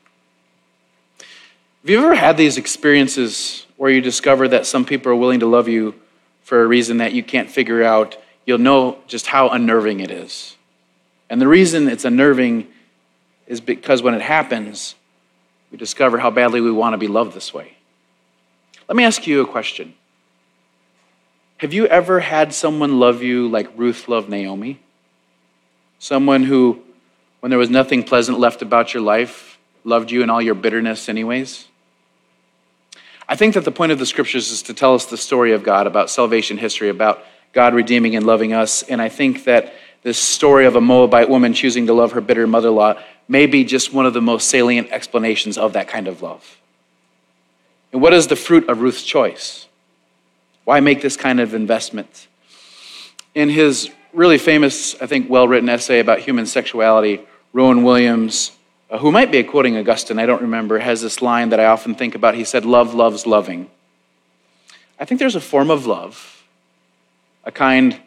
Have 1.19 1.91
you 1.91 1.99
ever 1.99 2.15
had 2.15 2.37
these 2.37 2.59
experiences 2.59 3.67
where 3.77 3.91
you 3.91 4.01
discover 4.01 4.49
that 4.49 4.67
some 4.67 4.85
people 4.85 5.11
are 5.13 5.17
willing 5.17 5.41
to 5.41 5.47
love 5.47 5.69
you 5.69 5.95
for 6.43 6.63
a 6.63 6.67
reason 6.67 6.99
that 6.99 7.13
you 7.13 7.23
can't 7.23 7.51
figure 7.51 7.83
out? 7.83 8.17
You'll 8.47 8.59
know 8.59 8.99
just 9.09 9.27
how 9.27 9.49
unnerving 9.49 10.01
it 10.01 10.11
is. 10.11 10.57
And 11.29 11.41
the 11.41 11.49
reason 11.49 11.89
it's 11.89 12.05
unnerving 12.05 12.69
is 13.47 13.61
because 13.61 14.03
when 14.03 14.15
it 14.15 14.23
happens, 14.23 14.95
we 15.71 15.79
discover 15.79 16.19
how 16.19 16.31
badly 16.31 16.61
we 16.61 16.71
want 16.71 16.93
to 16.93 16.99
be 16.99 17.09
loved 17.09 17.35
this 17.35 17.53
way. 17.53 17.73
Let 18.89 18.97
me 18.97 19.05
ask 19.05 19.27
you 19.27 19.41
a 19.41 19.47
question 19.47 19.95
have 21.63 21.73
you 21.73 21.87
ever 21.87 22.19
had 22.19 22.53
someone 22.53 22.99
love 22.99 23.23
you 23.23 23.47
like 23.47 23.69
Ruth 23.77 24.09
loved 24.09 24.29
Naomi? 24.29 24.81
Someone 26.01 26.43
who, 26.43 26.83
when 27.39 27.51
there 27.51 27.59
was 27.59 27.71
nothing 27.71 28.03
pleasant 28.03 28.41
left 28.41 28.63
about 28.63 28.93
your 28.93 29.01
life, 29.05 29.61
loved 29.85 30.11
you 30.11 30.25
in 30.25 30.29
all 30.29 30.43
your 30.43 30.57
bitterness, 30.57 31.09
anyways? 31.09 31.69
I 33.29 33.37
think 33.37 33.55
that 33.55 33.65
the 33.65 33.71
point 33.71 33.93
of 33.93 34.01
the 34.01 34.07
scriptures 34.07 34.51
is 34.51 34.61
to 34.63 34.75
tell 34.75 34.93
us 34.93 35.07
the 35.07 35.17
story 35.17 35.53
of 35.53 35.63
God, 35.63 35.87
about 35.87 36.11
salvation 36.11 36.59
history, 36.59 36.89
about 36.89 37.23
God 37.53 37.75
redeeming 37.75 38.17
and 38.17 38.27
loving 38.27 38.53
us. 38.53 38.83
And 38.83 39.01
I 39.01 39.09
think 39.09 39.45
that 39.45 39.73
this 40.03 40.19
story 40.19 40.67
of 40.67 40.75
a 40.75 40.81
Moabite 40.81 41.31
woman 41.31 41.55
choosing 41.55 41.87
to 41.87 41.95
love 41.95 42.11
her 42.11 42.21
bitter 42.21 42.49
mother 42.49 42.71
in 42.71 42.75
law 42.75 43.01
may 43.29 43.47
be 43.47 43.63
just 43.63 43.93
one 43.93 44.05
of 44.05 44.15
the 44.15 44.21
most 44.21 44.49
salient 44.49 44.91
explanations 44.91 45.57
of 45.57 45.75
that 45.75 45.87
kind 45.87 46.09
of 46.09 46.23
love. 46.23 46.59
And 47.93 48.03
what 48.03 48.13
is 48.13 48.27
the 48.27 48.35
fruit 48.35 48.69
of 48.69 48.81
Ruth's 48.81 49.05
choice? 49.05 49.69
Why 50.65 50.81
make 50.81 51.03
this 51.03 51.17
kind 51.17 51.41
of 51.41 51.55
investment? 51.55 52.29
In 53.35 53.49
his 53.49 53.91
really 54.13 54.39
famous, 54.39 55.01
I 55.01 55.07
think, 55.07 55.29
well 55.29 55.49
written 55.49 55.69
essay 55.69 56.01
about 56.01 56.21
human 56.21 56.47
sexuality, 56.47 57.21
Rowan 57.53 57.83
Williams, 57.83 58.53
uh, 58.91 58.99
who 58.99 59.11
might 59.11 59.33
be 59.33 59.43
quoting 59.43 59.77
Augustine, 59.77 60.19
I 60.19 60.27
don't 60.27 60.43
remember, 60.43 60.79
has 60.79 61.01
this 61.01 61.23
line 61.23 61.49
that 61.49 61.61
I 61.61 61.67
often 61.67 61.95
think 61.95 62.15
about. 62.15 62.35
He 62.35 62.45
said, 62.45 62.65
Love 62.65 62.95
loves 62.95 63.27
loving. 63.27 63.71
I 65.01 65.05
think 65.05 65.19
there's 65.19 65.35
a 65.35 65.41
form 65.41 65.71
of 65.71 65.87
love, 65.87 66.45
a 67.45 67.51
kind 67.51 67.99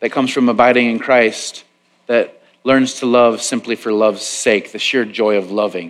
that 0.00 0.12
comes 0.12 0.30
from 0.30 0.48
abiding 0.48 0.90
in 0.90 0.98
Christ, 0.98 1.64
that 2.06 2.42
learns 2.64 2.94
to 3.00 3.06
love 3.06 3.42
simply 3.42 3.76
for 3.76 3.92
love's 3.92 4.22
sake, 4.22 4.72
the 4.72 4.78
sheer 4.78 5.04
joy 5.04 5.36
of 5.36 5.50
loving. 5.50 5.88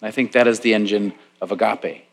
And 0.00 0.08
I 0.08 0.10
think 0.10 0.32
that 0.32 0.46
is 0.46 0.60
the 0.60 0.74
engine 0.74 1.12
of 1.40 1.52
agape. 1.52 2.06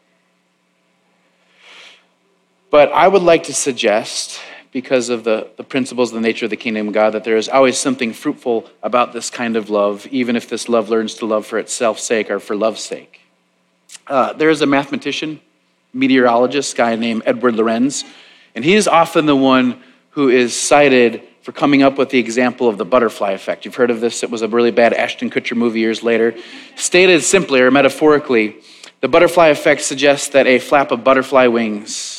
But 2.69 2.91
I 2.91 3.07
would 3.07 3.21
like 3.21 3.43
to 3.43 3.53
suggest, 3.53 4.39
because 4.71 5.09
of 5.09 5.23
the, 5.23 5.49
the 5.57 5.63
principles 5.63 6.11
of 6.11 6.15
the 6.15 6.21
nature 6.21 6.45
of 6.45 6.49
the 6.49 6.57
kingdom 6.57 6.89
of 6.89 6.93
God, 6.93 7.13
that 7.13 7.23
there 7.23 7.37
is 7.37 7.47
always 7.47 7.77
something 7.77 8.13
fruitful 8.13 8.69
about 8.83 9.13
this 9.13 9.29
kind 9.29 9.55
of 9.55 9.69
love, 9.69 10.05
even 10.07 10.35
if 10.35 10.49
this 10.49 10.67
love 10.67 10.89
learns 10.89 11.15
to 11.15 11.25
love 11.25 11.45
for 11.45 11.57
itself 11.57 11.99
sake 11.99 12.29
or 12.29 12.39
for 12.39 12.55
love's 12.55 12.83
sake. 12.83 13.21
Uh, 14.05 14.33
there 14.33 14.49
is 14.49 14.61
a 14.61 14.65
mathematician, 14.65 15.39
meteorologist, 15.93 16.75
guy 16.75 16.95
named 16.95 17.23
Edward 17.25 17.55
Lorenz, 17.55 18.03
and 18.53 18.65
he 18.65 18.75
is 18.75 18.87
often 18.87 19.25
the 19.25 19.35
one 19.35 19.81
who 20.11 20.29
is 20.29 20.55
cited 20.55 21.23
for 21.41 21.53
coming 21.53 21.81
up 21.81 21.97
with 21.97 22.09
the 22.09 22.19
example 22.19 22.67
of 22.67 22.77
the 22.77 22.83
butterfly 22.83 23.31
effect. 23.31 23.63
You've 23.63 23.75
heard 23.75 23.91
of 23.91 24.01
this, 24.01 24.23
it 24.23 24.29
was 24.29 24.41
a 24.41 24.47
really 24.47 24.71
bad 24.71 24.93
Ashton 24.93 25.29
Kutcher 25.29 25.55
movie 25.55 25.79
years 25.79 26.03
later. 26.03 26.35
Stated 26.75 27.23
simply 27.23 27.61
or 27.61 27.71
metaphorically, 27.71 28.57
the 28.99 29.07
butterfly 29.07 29.47
effect 29.47 29.81
suggests 29.81 30.29
that 30.29 30.47
a 30.47 30.59
flap 30.59 30.91
of 30.91 31.03
butterfly 31.03 31.47
wings 31.47 32.16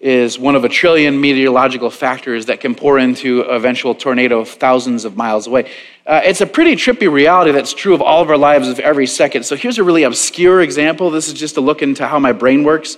is 0.00 0.38
one 0.38 0.56
of 0.56 0.64
a 0.64 0.68
trillion 0.68 1.20
meteorological 1.20 1.90
factors 1.90 2.46
that 2.46 2.60
can 2.60 2.74
pour 2.74 2.98
into 2.98 3.42
eventual 3.42 3.94
tornado 3.94 4.44
thousands 4.44 5.04
of 5.04 5.14
miles 5.14 5.46
away. 5.46 5.70
Uh, 6.06 6.22
it's 6.24 6.40
a 6.40 6.46
pretty 6.46 6.74
trippy 6.74 7.10
reality 7.10 7.52
that's 7.52 7.74
true 7.74 7.92
of 7.92 8.00
all 8.00 8.22
of 8.22 8.30
our 8.30 8.38
lives 8.38 8.66
of 8.66 8.80
every 8.80 9.06
second. 9.06 9.42
So 9.44 9.56
here's 9.56 9.78
a 9.78 9.84
really 9.84 10.04
obscure 10.04 10.62
example. 10.62 11.10
This 11.10 11.28
is 11.28 11.34
just 11.34 11.58
a 11.58 11.60
look 11.60 11.82
into 11.82 12.06
how 12.06 12.18
my 12.18 12.32
brain 12.32 12.64
works. 12.64 12.96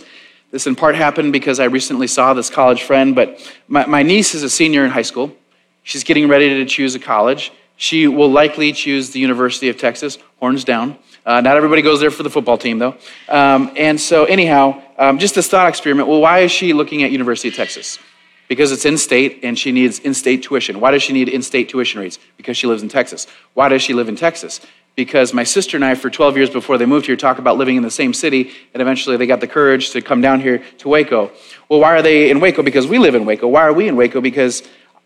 This 0.53 0.69
in 0.69 0.77
part 0.77 0.95
happened 0.95 1.33
because 1.33 1.59
I 1.59 1.65
recently 1.65 2.07
saw 2.07 2.35
this 2.35 2.51
college 2.51 2.85
friend, 2.85 3.17
but 3.17 3.41
my, 3.67 3.85
my 3.87 4.03
niece 4.05 4.35
is 4.35 4.45
a 4.45 4.51
senior 4.51 4.85
in 4.85 4.91
high 4.91 5.03
school. 5.03 5.35
She's 5.83 6.05
getting 6.05 6.29
ready 6.29 6.51
to 6.51 6.65
choose 6.67 6.95
a 6.95 7.01
college. 7.01 7.51
She 7.77 8.07
will 8.07 8.31
likely 8.31 8.73
choose 8.73 9.11
the 9.11 9.19
University 9.19 9.69
of 9.71 9.77
Texas, 9.77 10.19
horns 10.39 10.63
down. 10.63 10.99
Uh, 11.25 11.41
not 11.41 11.57
everybody 11.57 11.83
goes 11.83 12.01
there 12.01 12.11
for 12.11 12.25
the 12.25 12.31
football 12.31 12.59
team, 12.59 12.79
though. 12.79 12.97
Um, 13.29 13.73
and 13.77 14.01
so, 14.01 14.25
anyhow, 14.25 14.83
um, 14.99 15.19
just 15.19 15.35
this 15.35 15.49
thought 15.49 15.69
experiment. 15.69 16.09
Well, 16.09 16.21
why 16.21 16.41
is 16.41 16.51
she 16.51 16.73
looking 16.73 17.05
at 17.05 17.13
University 17.13 17.49
of 17.49 17.55
Texas? 17.55 17.99
Because 18.49 18.73
it's 18.73 18.85
in 18.85 18.99
state 18.99 19.41
and 19.45 19.59
she 19.59 19.71
needs 19.71 20.01
in 20.01 20.15
state 20.15 20.43
tuition. 20.43 20.81
Why 20.81 20.91
does 20.91 21.03
she 21.03 21.13
need 21.13 21.29
in 21.29 21.43
state 21.43 21.69
tuition 21.69 22.01
rates? 22.01 22.19
Because 22.37 22.57
she 22.57 22.67
lives 22.67 22.83
in 22.83 22.89
Texas. 22.89 23.27
Why 23.55 23.69
does 23.69 23.83
she 23.83 23.95
live 23.95 24.09
in 24.09 24.17
Texas? 24.17 24.61
Because 24.95 25.33
my 25.33 25.45
sister 25.45 25.77
and 25.77 25.85
I, 25.85 25.95
for 25.95 26.11
12 26.11 26.37
years 26.37 26.51
before 26.51 26.77
they 26.77 26.85
moved 26.85 27.07
here, 27.07 27.17
talk 27.17 27.39
about 27.39 27.57
living 27.57 27.77
in 27.77 27.83
the 27.83 27.91
same 27.91 28.13
city, 28.13 28.51
and 28.75 28.83
eventually 28.83 29.17
they 29.17 29.27
got 29.27 29.41
the 29.41 29.47
courage 29.47 29.91
to 29.93 30.03
come 30.03 30.21
down 30.21 30.41
here 30.41 30.63
to 30.79 30.89
Waco. 30.89 31.31
Well, 31.69 31.81
why 31.81 31.95
are 31.95 32.03
they 32.03 32.31
in 32.31 32.41
Waco? 32.41 32.63
Because 32.63 32.87
we 32.87 32.99
live 32.99 33.15
in 33.15 33.25
Waco. 33.25 33.49
Why 33.49 33.63
are 33.63 33.73
we 33.73 33.89
in 33.89 33.97
Waco? 33.97 34.21
Because 34.21 34.63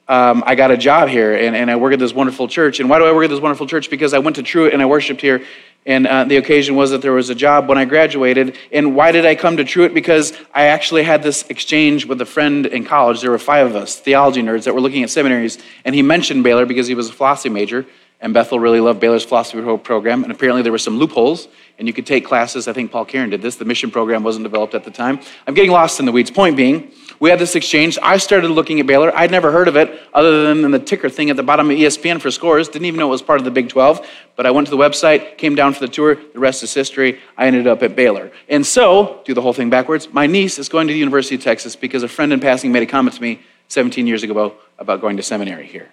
um, 0.09 0.45
I 0.47 0.55
got 0.55 0.71
a 0.71 0.77
job 0.77 1.09
here 1.09 1.35
and, 1.35 1.57
and 1.57 1.71
I 1.71 1.77
work 1.77 1.93
at 1.93 1.99
this 1.99 2.13
wonderful 2.13 2.49
church. 2.49 2.81
And 2.81 2.89
why 2.89 2.99
do 2.99 3.05
I 3.05 3.13
work 3.13 3.25
at 3.25 3.31
this 3.31 3.41
wonderful 3.41 3.67
church? 3.67 3.91
Because 3.91 4.15
I 4.15 4.19
went 4.19 4.37
to 4.37 4.43
Truett 4.43 4.73
and 4.73 4.81
I 4.81 4.87
worshiped 4.87 5.21
here 5.21 5.43
and 5.87 6.07
uh, 6.07 6.25
the 6.25 6.37
occasion 6.37 6.75
was 6.75 6.91
that 6.91 7.01
there 7.01 7.13
was 7.13 7.31
a 7.31 7.35
job 7.35 7.69
when 7.69 7.79
I 7.79 7.85
graduated. 7.85 8.57
And 8.73 8.97
why 8.97 9.13
did 9.13 9.25
I 9.25 9.37
come 9.37 9.57
to 9.57 9.65
Truett? 9.65 9.95
Because 9.95 10.33
I 10.53 10.65
actually 10.65 11.05
had 11.05 11.23
this 11.23 11.45
exchange 11.49 12.07
with 12.07 12.21
a 12.21 12.27
friend 12.27 12.67
in 12.67 12.85
college. 12.85 13.21
There 13.21 13.31
were 13.31 13.39
five 13.39 13.69
of 13.69 13.77
us, 13.77 13.97
theology 13.97 14.43
nerds, 14.43 14.65
that 14.65 14.75
were 14.75 14.81
looking 14.81 15.05
at 15.05 15.11
seminaries. 15.11 15.59
And 15.85 15.95
he 15.95 16.03
mentioned 16.03 16.43
Baylor 16.43 16.67
because 16.67 16.89
he 16.89 16.97
was 16.97 17.09
a 17.09 17.13
philosophy 17.13 17.51
major. 17.51 17.87
and 18.21 18.33
Bethel 18.33 18.59
really 18.59 18.81
loved 18.81 18.99
Baylor's 18.99 19.25
philosophy 19.25 19.63
program, 19.79 20.23
and 20.23 20.33
apparently 20.33 20.63
there 20.63 20.73
were 20.73 20.79
some 20.79 20.99
loopholes, 20.99 21.49
and 21.79 21.87
you 21.87 21.93
could 21.93 22.07
take 22.07 22.25
classes. 22.25 22.67
I 22.67 22.73
think 22.73 22.91
Paul 22.91 23.05
Karen 23.05 23.31
did 23.31 23.43
this. 23.43 23.57
The 23.57 23.65
mission 23.65 23.91
program 23.91 24.25
wasn't 24.25 24.45
developed 24.45 24.75
at 24.75 24.85
the 24.85 24.91
time. 24.91 25.21
I'm 25.47 25.55
getting 25.55 25.71
lost 25.71 26.01
in 26.01 26.07
the 26.07 26.13
weeds. 26.13 26.31
Point 26.31 26.57
being, 26.57 26.91
we 27.19 27.31
had 27.31 27.39
this 27.39 27.55
exchange. 27.55 27.99
I 28.03 28.19
started 28.19 28.49
looking 28.49 28.81
at 28.81 28.87
Baylor. 28.87 29.15
I'd 29.17 29.31
never 29.31 29.51
heard 29.51 29.69
of 29.69 29.77
it 29.77 30.01
other 30.13 30.55
than 30.55 30.71
the 30.71 30.79
ticker 30.79 31.09
thing 31.09 31.31
at 31.31 31.37
the 31.37 31.43
bottom 31.43 31.71
of 31.71 31.77
ESPN 31.77 32.21
for 32.21 32.31
scores. 32.31 32.69
Didn't 32.69 32.87
even 32.87 32.99
know 32.99 33.09
it 33.09 33.11
was 33.11 33.23
part 33.23 33.41
of 33.41 33.45
the 33.45 33.51
Big 33.51 33.69
12. 33.69 34.07
But 34.37 34.47
I 34.47 34.51
went 34.51 34.67
to 34.67 34.71
the 34.71 34.77
website, 34.77 35.39
came 35.39 35.55
down 35.55 35.73
for 35.73 35.81
the 35.81 35.89
tour. 35.89 36.15
The 36.15 36.39
rest 36.39 36.63
is 36.63 36.75
history. 36.75 37.21
I 37.37 37.47
ended 37.47 37.67
up 37.67 37.83
at 37.83 37.97
Baylor. 37.97 38.31
And 38.49 38.67
so, 38.67 39.23
do 39.25 39.33
the 39.35 39.41
whole 39.41 39.55
thing 39.55 39.71
backwards. 39.71 40.13
My 40.13 40.27
niece 40.27 40.59
is 40.59 40.69
going 40.69 40.89
to 40.89 40.93
the 40.93 40.99
University 40.99 41.37
of 41.37 41.43
Texas 41.43 41.75
because 41.75 42.03
a 42.03 42.09
friend 42.09 42.33
in 42.33 42.41
passing 42.41 42.73
made 42.73 42.83
a 42.83 42.87
comment 42.87 43.17
to 43.17 43.23
me 43.23 43.41
17 43.69 44.07
years 44.07 44.23
ago 44.23 44.55
about 44.79 45.01
going 45.01 45.17
to 45.17 45.23
seminary 45.23 45.67
here. 45.67 45.89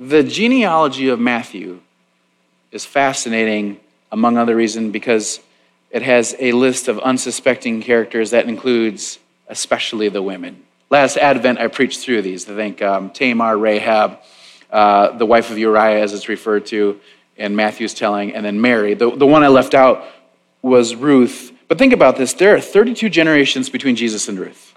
The 0.00 0.22
genealogy 0.22 1.08
of 1.08 1.20
Matthew 1.20 1.80
is 2.72 2.84
fascinating, 2.84 3.78
among 4.10 4.36
other 4.36 4.56
reasons, 4.56 4.92
because 4.92 5.40
it 5.94 6.02
has 6.02 6.34
a 6.40 6.50
list 6.50 6.88
of 6.88 6.98
unsuspecting 6.98 7.80
characters 7.80 8.32
that 8.32 8.48
includes 8.48 9.20
especially 9.46 10.08
the 10.08 10.20
women. 10.20 10.64
Last 10.90 11.16
Advent, 11.16 11.60
I 11.60 11.68
preached 11.68 12.00
through 12.00 12.22
these. 12.22 12.50
I 12.50 12.56
think 12.56 12.82
um, 12.82 13.10
Tamar, 13.10 13.56
Rahab, 13.56 14.18
uh, 14.72 15.16
the 15.16 15.24
wife 15.24 15.52
of 15.52 15.58
Uriah, 15.58 16.02
as 16.02 16.12
it's 16.12 16.28
referred 16.28 16.66
to 16.66 16.98
in 17.36 17.54
Matthew's 17.54 17.94
telling, 17.94 18.34
and 18.34 18.44
then 18.44 18.60
Mary. 18.60 18.94
The, 18.94 19.14
the 19.14 19.24
one 19.24 19.44
I 19.44 19.48
left 19.48 19.72
out 19.72 20.04
was 20.62 20.96
Ruth. 20.96 21.52
But 21.68 21.78
think 21.78 21.92
about 21.92 22.16
this 22.16 22.32
there 22.32 22.56
are 22.56 22.60
32 22.60 23.08
generations 23.08 23.70
between 23.70 23.94
Jesus 23.94 24.28
and 24.28 24.36
Ruth. 24.36 24.74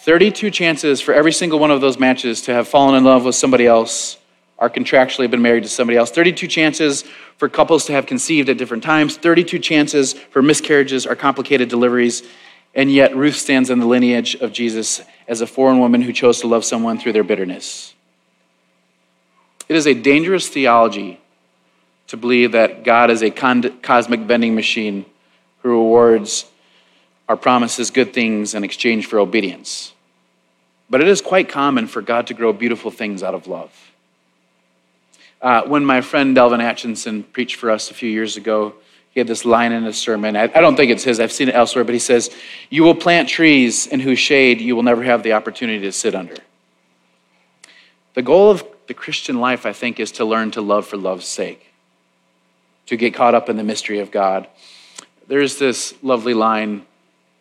32 0.00 0.50
chances 0.50 1.00
for 1.00 1.14
every 1.14 1.32
single 1.32 1.58
one 1.58 1.70
of 1.70 1.80
those 1.80 1.98
matches 1.98 2.42
to 2.42 2.52
have 2.52 2.68
fallen 2.68 2.94
in 2.94 3.04
love 3.04 3.24
with 3.24 3.36
somebody 3.36 3.66
else 3.66 4.18
or 4.58 4.70
contractually 4.70 5.30
been 5.30 5.42
married 5.42 5.64
to 5.64 5.68
somebody 5.68 5.96
else. 5.96 6.10
32 6.10 6.46
chances 6.46 7.04
for 7.36 7.48
couples 7.48 7.86
to 7.86 7.92
have 7.92 8.06
conceived 8.06 8.48
at 8.48 8.56
different 8.56 8.82
times. 8.82 9.16
32 9.16 9.58
chances 9.58 10.12
for 10.12 10.42
miscarriages 10.42 11.06
or 11.06 11.16
complicated 11.16 11.68
deliveries. 11.68 12.22
And 12.74 12.90
yet, 12.90 13.16
Ruth 13.16 13.36
stands 13.36 13.70
in 13.70 13.78
the 13.78 13.86
lineage 13.86 14.34
of 14.36 14.52
Jesus 14.52 15.02
as 15.28 15.40
a 15.40 15.46
foreign 15.46 15.78
woman 15.78 16.02
who 16.02 16.12
chose 16.12 16.40
to 16.40 16.46
love 16.46 16.64
someone 16.64 16.98
through 16.98 17.12
their 17.12 17.24
bitterness. 17.24 17.94
It 19.68 19.76
is 19.76 19.86
a 19.86 19.94
dangerous 19.94 20.48
theology 20.48 21.20
to 22.08 22.16
believe 22.16 22.52
that 22.52 22.84
God 22.84 23.10
is 23.10 23.22
a 23.22 23.30
cosmic 23.30 24.20
vending 24.20 24.54
machine 24.54 25.06
who 25.62 25.70
rewards 25.70 26.44
our 27.28 27.36
promises 27.36 27.90
good 27.90 28.12
things 28.12 28.54
in 28.54 28.64
exchange 28.64 29.06
for 29.06 29.18
obedience. 29.18 29.94
But 30.90 31.00
it 31.00 31.08
is 31.08 31.22
quite 31.22 31.48
common 31.48 31.86
for 31.86 32.02
God 32.02 32.26
to 32.26 32.34
grow 32.34 32.52
beautiful 32.52 32.90
things 32.90 33.22
out 33.22 33.34
of 33.34 33.46
love. 33.46 33.72
Uh, 35.44 35.62
when 35.66 35.84
my 35.84 36.00
friend 36.00 36.34
Delvin 36.34 36.62
Atchison 36.62 37.22
preached 37.22 37.56
for 37.56 37.70
us 37.70 37.90
a 37.90 37.94
few 37.94 38.08
years 38.08 38.38
ago, 38.38 38.72
he 39.10 39.20
had 39.20 39.26
this 39.26 39.44
line 39.44 39.72
in 39.72 39.84
his 39.84 39.98
sermon. 39.98 40.36
I, 40.36 40.44
I 40.44 40.62
don't 40.62 40.74
think 40.74 40.90
it's 40.90 41.04
his, 41.04 41.20
I've 41.20 41.32
seen 41.32 41.50
it 41.50 41.54
elsewhere, 41.54 41.84
but 41.84 41.92
he 41.92 41.98
says, 41.98 42.34
You 42.70 42.82
will 42.82 42.94
plant 42.94 43.28
trees 43.28 43.86
in 43.86 44.00
whose 44.00 44.18
shade 44.18 44.62
you 44.62 44.74
will 44.74 44.82
never 44.82 45.02
have 45.02 45.22
the 45.22 45.34
opportunity 45.34 45.80
to 45.80 45.92
sit 45.92 46.14
under. 46.14 46.36
The 48.14 48.22
goal 48.22 48.50
of 48.50 48.64
the 48.86 48.94
Christian 48.94 49.38
life, 49.38 49.66
I 49.66 49.74
think, 49.74 50.00
is 50.00 50.12
to 50.12 50.24
learn 50.24 50.50
to 50.52 50.62
love 50.62 50.86
for 50.86 50.96
love's 50.96 51.28
sake, 51.28 51.74
to 52.86 52.96
get 52.96 53.12
caught 53.12 53.34
up 53.34 53.50
in 53.50 53.58
the 53.58 53.64
mystery 53.64 53.98
of 53.98 54.10
God. 54.10 54.48
There's 55.28 55.58
this 55.58 55.92
lovely 56.02 56.32
line 56.32 56.86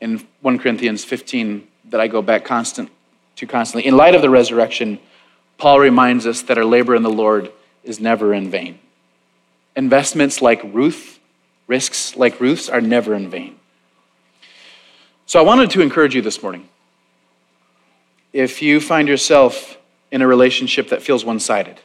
in 0.01 0.27
1 0.41 0.59
Corinthians 0.59 1.05
15 1.05 1.65
that 1.85 2.01
I 2.01 2.09
go 2.09 2.21
back 2.21 2.43
constant, 2.43 2.89
to 3.37 3.47
constantly. 3.47 3.87
In 3.87 3.95
light 3.95 4.13
of 4.13 4.21
the 4.21 4.29
resurrection, 4.29 4.99
Paul 5.57 5.79
reminds 5.79 6.27
us 6.27 6.41
that 6.41 6.57
our 6.57 6.65
labor 6.65 6.95
in 6.95 7.03
the 7.03 7.09
Lord 7.09 7.49
is 7.83 7.99
never 7.99 8.33
in 8.33 8.49
vain. 8.49 8.79
Investments 9.75 10.41
like 10.41 10.61
Ruth, 10.63 11.19
risks 11.67 12.15
like 12.15 12.39
Ruth's, 12.39 12.69
are 12.69 12.81
never 12.81 13.15
in 13.15 13.29
vain. 13.29 13.57
So 15.25 15.39
I 15.39 15.43
wanted 15.43 15.71
to 15.71 15.81
encourage 15.81 16.15
you 16.15 16.21
this 16.21 16.43
morning. 16.43 16.67
If 18.33 18.61
you 18.61 18.79
find 18.79 19.07
yourself 19.07 19.77
in 20.11 20.21
a 20.21 20.27
relationship 20.27 20.89
that 20.89 21.01
feels 21.01 21.25
one 21.25 21.39
sided, 21.39 21.79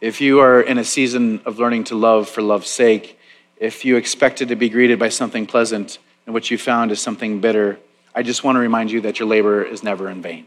if 0.00 0.20
you 0.20 0.40
are 0.40 0.60
in 0.60 0.78
a 0.78 0.84
season 0.84 1.40
of 1.44 1.58
learning 1.58 1.84
to 1.84 1.94
love 1.94 2.28
for 2.28 2.42
love's 2.42 2.70
sake, 2.70 3.18
if 3.58 3.84
you 3.84 3.96
expected 3.96 4.48
to 4.48 4.56
be 4.56 4.68
greeted 4.68 4.98
by 4.98 5.08
something 5.08 5.46
pleasant 5.46 5.98
and 6.26 6.34
what 6.34 6.50
you 6.50 6.58
found 6.58 6.92
is 6.92 7.00
something 7.00 7.40
bitter, 7.40 7.78
I 8.14 8.22
just 8.22 8.44
want 8.44 8.56
to 8.56 8.60
remind 8.60 8.90
you 8.90 9.00
that 9.02 9.18
your 9.18 9.28
labor 9.28 9.62
is 9.62 9.82
never 9.82 10.08
in 10.08 10.22
vain. 10.22 10.46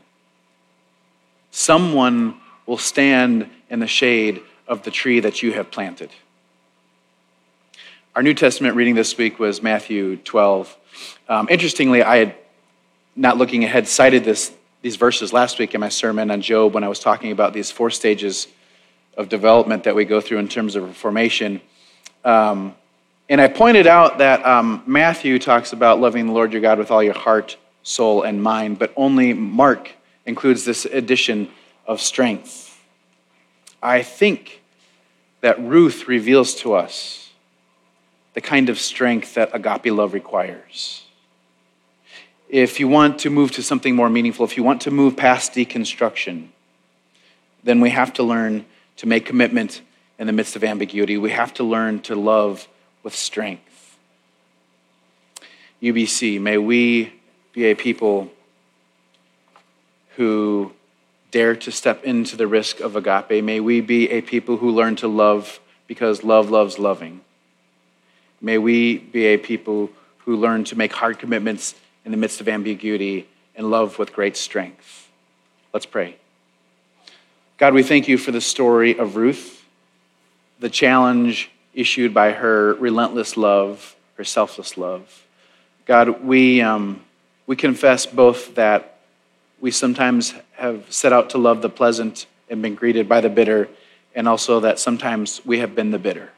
Someone 1.51 2.40
will 2.65 2.77
stand 2.77 3.49
in 3.69 3.79
the 3.79 3.87
shade 3.87 4.41
of 4.67 4.83
the 4.83 4.91
tree 4.91 5.19
that 5.19 5.41
you 5.41 5.53
have 5.53 5.71
planted. 5.71 6.09
Our 8.15 8.23
New 8.23 8.33
Testament 8.33 8.75
reading 8.75 8.95
this 8.95 9.17
week 9.17 9.39
was 9.39 9.63
Matthew 9.63 10.17
12. 10.17 10.77
Um, 11.29 11.47
interestingly, 11.49 12.03
I 12.03 12.17
had, 12.17 12.35
not 13.15 13.37
looking 13.37 13.63
ahead, 13.63 13.87
cited 13.87 14.23
this, 14.23 14.53
these 14.81 14.95
verses 14.97 15.31
last 15.31 15.59
week 15.59 15.73
in 15.73 15.79
my 15.79 15.89
sermon 15.89 16.29
on 16.29 16.41
Job 16.41 16.73
when 16.73 16.83
I 16.83 16.89
was 16.89 16.99
talking 16.99 17.31
about 17.31 17.53
these 17.53 17.71
four 17.71 17.89
stages 17.89 18.47
of 19.15 19.29
development 19.29 19.85
that 19.85 19.95
we 19.95 20.05
go 20.05 20.21
through 20.21 20.39
in 20.39 20.47
terms 20.47 20.75
of 20.75 20.95
formation. 20.95 21.61
Um, 22.23 22.75
and 23.29 23.39
I 23.39 23.47
pointed 23.47 23.87
out 23.87 24.17
that 24.17 24.45
um, 24.45 24.83
Matthew 24.85 25.39
talks 25.39 25.71
about 25.71 26.01
loving 26.01 26.27
the 26.27 26.33
Lord 26.33 26.51
your 26.51 26.61
God 26.61 26.79
with 26.79 26.91
all 26.91 27.01
your 27.01 27.13
heart, 27.13 27.55
soul, 27.83 28.23
and 28.23 28.43
mind, 28.43 28.77
but 28.77 28.91
only 28.97 29.33
Mark 29.33 29.91
includes 30.25 30.65
this 30.65 30.85
addition 30.85 31.49
of 31.91 31.99
strength. 31.99 32.81
I 33.83 34.01
think 34.01 34.61
that 35.41 35.59
Ruth 35.59 36.07
reveals 36.07 36.55
to 36.55 36.73
us 36.73 37.31
the 38.33 38.39
kind 38.39 38.69
of 38.69 38.79
strength 38.79 39.33
that 39.33 39.49
agape 39.53 39.93
love 39.93 40.13
requires. 40.13 41.03
If 42.47 42.79
you 42.79 42.87
want 42.87 43.19
to 43.19 43.29
move 43.29 43.51
to 43.53 43.63
something 43.63 43.93
more 43.93 44.09
meaningful, 44.09 44.45
if 44.45 44.55
you 44.55 44.63
want 44.63 44.81
to 44.81 44.91
move 44.91 45.17
past 45.17 45.53
deconstruction, 45.53 46.47
then 47.61 47.81
we 47.81 47.89
have 47.89 48.13
to 48.13 48.23
learn 48.23 48.65
to 48.95 49.05
make 49.05 49.25
commitment 49.25 49.81
in 50.17 50.27
the 50.27 50.33
midst 50.33 50.55
of 50.55 50.63
ambiguity. 50.63 51.17
We 51.17 51.31
have 51.31 51.53
to 51.55 51.63
learn 51.65 51.99
to 52.03 52.15
love 52.15 52.69
with 53.03 53.13
strength. 53.13 53.97
UBC, 55.81 56.39
may 56.39 56.57
we 56.57 57.11
be 57.51 57.65
a 57.65 57.75
people 57.75 58.31
who 60.15 60.71
dare 61.31 61.55
to 61.55 61.71
step 61.71 62.03
into 62.03 62.35
the 62.35 62.47
risk 62.47 62.79
of 62.81 62.95
agape. 62.95 63.43
May 63.43 63.59
we 63.59 63.81
be 63.81 64.09
a 64.11 64.21
people 64.21 64.57
who 64.57 64.69
learn 64.69 64.97
to 64.97 65.07
love 65.07 65.59
because 65.87 66.23
love 66.23 66.49
loves 66.51 66.77
loving. 66.77 67.21
May 68.41 68.57
we 68.57 68.97
be 68.97 69.25
a 69.25 69.37
people 69.37 69.89
who 70.19 70.35
learn 70.35 70.63
to 70.65 70.77
make 70.77 70.93
hard 70.93 71.19
commitments 71.19 71.75
in 72.05 72.11
the 72.11 72.17
midst 72.17 72.41
of 72.41 72.49
ambiguity 72.49 73.27
and 73.55 73.69
love 73.69 73.97
with 73.97 74.13
great 74.13 74.35
strength. 74.35 75.09
Let's 75.73 75.85
pray. 75.85 76.17
God, 77.57 77.73
we 77.73 77.83
thank 77.83 78.07
you 78.07 78.17
for 78.17 78.31
the 78.31 78.41
story 78.41 78.97
of 78.97 79.15
Ruth, 79.15 79.63
the 80.59 80.69
challenge 80.69 81.51
issued 81.73 82.13
by 82.13 82.31
her 82.31 82.73
relentless 82.73 83.37
love, 83.37 83.95
her 84.15 84.23
selfless 84.23 84.77
love. 84.77 85.25
God, 85.85 86.23
we, 86.23 86.61
um, 86.61 87.01
we 87.47 87.55
confess 87.55 88.05
both 88.05 88.55
that 88.55 88.90
we 89.61 89.71
sometimes 89.71 90.33
have 90.57 90.91
set 90.91 91.13
out 91.13 91.29
to 91.29 91.37
love 91.37 91.61
the 91.61 91.69
pleasant 91.69 92.25
and 92.49 92.61
been 92.61 92.75
greeted 92.75 93.07
by 93.07 93.21
the 93.21 93.29
bitter, 93.29 93.69
and 94.13 94.27
also 94.27 94.59
that 94.59 94.79
sometimes 94.79 95.39
we 95.45 95.59
have 95.59 95.73
been 95.73 95.91
the 95.91 95.99
bitter. 95.99 96.31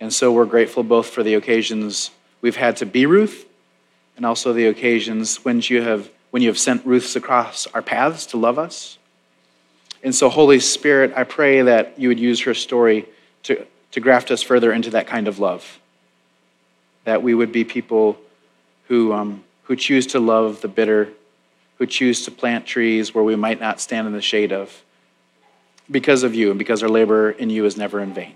And 0.00 0.12
so 0.12 0.30
we're 0.30 0.44
grateful 0.44 0.82
both 0.82 1.08
for 1.08 1.22
the 1.22 1.34
occasions 1.34 2.10
we've 2.42 2.56
had 2.56 2.76
to 2.76 2.86
be 2.86 3.06
Ruth, 3.06 3.46
and 4.16 4.26
also 4.26 4.52
the 4.52 4.66
occasions 4.66 5.44
when 5.44 5.60
you 5.62 5.80
have, 5.80 6.10
when 6.30 6.42
you 6.42 6.48
have 6.48 6.58
sent 6.58 6.84
Ruths 6.84 7.16
across 7.16 7.66
our 7.68 7.80
paths 7.80 8.26
to 8.26 8.36
love 8.36 8.58
us. 8.58 8.98
And 10.02 10.14
so, 10.14 10.28
Holy 10.28 10.60
Spirit, 10.60 11.12
I 11.16 11.24
pray 11.24 11.62
that 11.62 11.98
you 11.98 12.08
would 12.08 12.20
use 12.20 12.42
her 12.42 12.54
story 12.54 13.06
to 13.44 13.66
to 13.92 14.00
graft 14.00 14.30
us 14.30 14.42
further 14.42 14.72
into 14.72 14.90
that 14.90 15.06
kind 15.06 15.28
of 15.28 15.38
love. 15.38 15.78
That 17.04 17.22
we 17.22 17.34
would 17.34 17.52
be 17.52 17.64
people 17.64 18.18
who, 18.88 19.12
um, 19.12 19.44
who 19.64 19.76
choose 19.76 20.08
to 20.08 20.20
love 20.20 20.60
the 20.60 20.68
bitter, 20.68 21.08
who 21.78 21.86
choose 21.86 22.24
to 22.24 22.30
plant 22.30 22.66
trees 22.66 23.14
where 23.14 23.24
we 23.24 23.36
might 23.36 23.60
not 23.60 23.80
stand 23.80 24.06
in 24.06 24.12
the 24.12 24.20
shade 24.20 24.52
of, 24.52 24.82
because 25.90 26.22
of 26.22 26.34
you 26.34 26.50
and 26.50 26.58
because 26.58 26.82
our 26.82 26.88
labor 26.88 27.30
in 27.30 27.50
you 27.50 27.64
is 27.64 27.76
never 27.76 28.00
in 28.00 28.12
vain. 28.12 28.34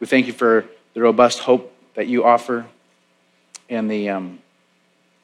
We 0.00 0.06
thank 0.06 0.26
you 0.26 0.32
for 0.32 0.64
the 0.94 1.02
robust 1.02 1.40
hope 1.40 1.72
that 1.94 2.06
you 2.06 2.24
offer 2.24 2.66
and 3.68 3.90
the, 3.90 4.08
um, 4.08 4.38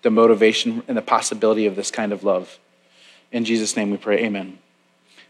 the 0.03 0.11
motivation 0.11 0.83
and 0.89 0.97
the 0.97 1.03
possibility 1.03 1.67
of 1.67 1.77
this 1.77 1.91
kind 1.91 2.13
of 2.13 2.25
love. 2.25 2.59
In 3.31 3.45
Jesus' 3.45 3.77
name 3.77 3.91
we 3.91 3.97
pray, 3.97 4.25
amen. 4.25 4.59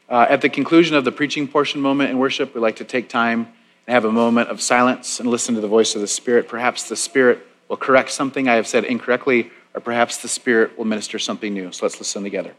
Uh, 0.09 0.27
at 0.29 0.41
the 0.41 0.49
conclusion 0.49 0.97
of 0.97 1.05
the 1.05 1.13
preaching 1.13 1.47
portion 1.47 1.81
moment 1.81 2.11
in 2.11 2.19
worship, 2.19 2.55
we 2.55 2.61
like 2.61 2.77
to 2.77 2.85
take 2.85 3.09
time 3.09 3.49
and 3.87 3.95
have 3.95 4.05
a 4.05 4.13
moment 4.13 4.49
of 4.49 4.61
silence 4.61 5.21
and 5.21 5.29
listen 5.29 5.55
to 5.55 5.61
the 5.61 5.69
voice 5.69 5.95
of 5.95 6.01
the 6.01 6.09
Spirit. 6.09 6.49
Perhaps 6.49 6.89
the 6.89 6.97
Spirit 6.97 7.47
will 7.69 7.77
correct 7.77 8.11
something 8.11 8.49
I 8.49 8.55
have 8.55 8.67
said 8.67 8.85
incorrectly, 8.85 9.51
or 9.75 9.81
perhaps 9.81 10.19
the 10.19 10.29
Spirit 10.29 10.77
will 10.77 10.85
minister 10.85 11.19
something 11.19 11.53
new. 11.53 11.73
So 11.73 11.87
let's 11.87 11.99
listen 11.99 12.23
together. 12.23 12.55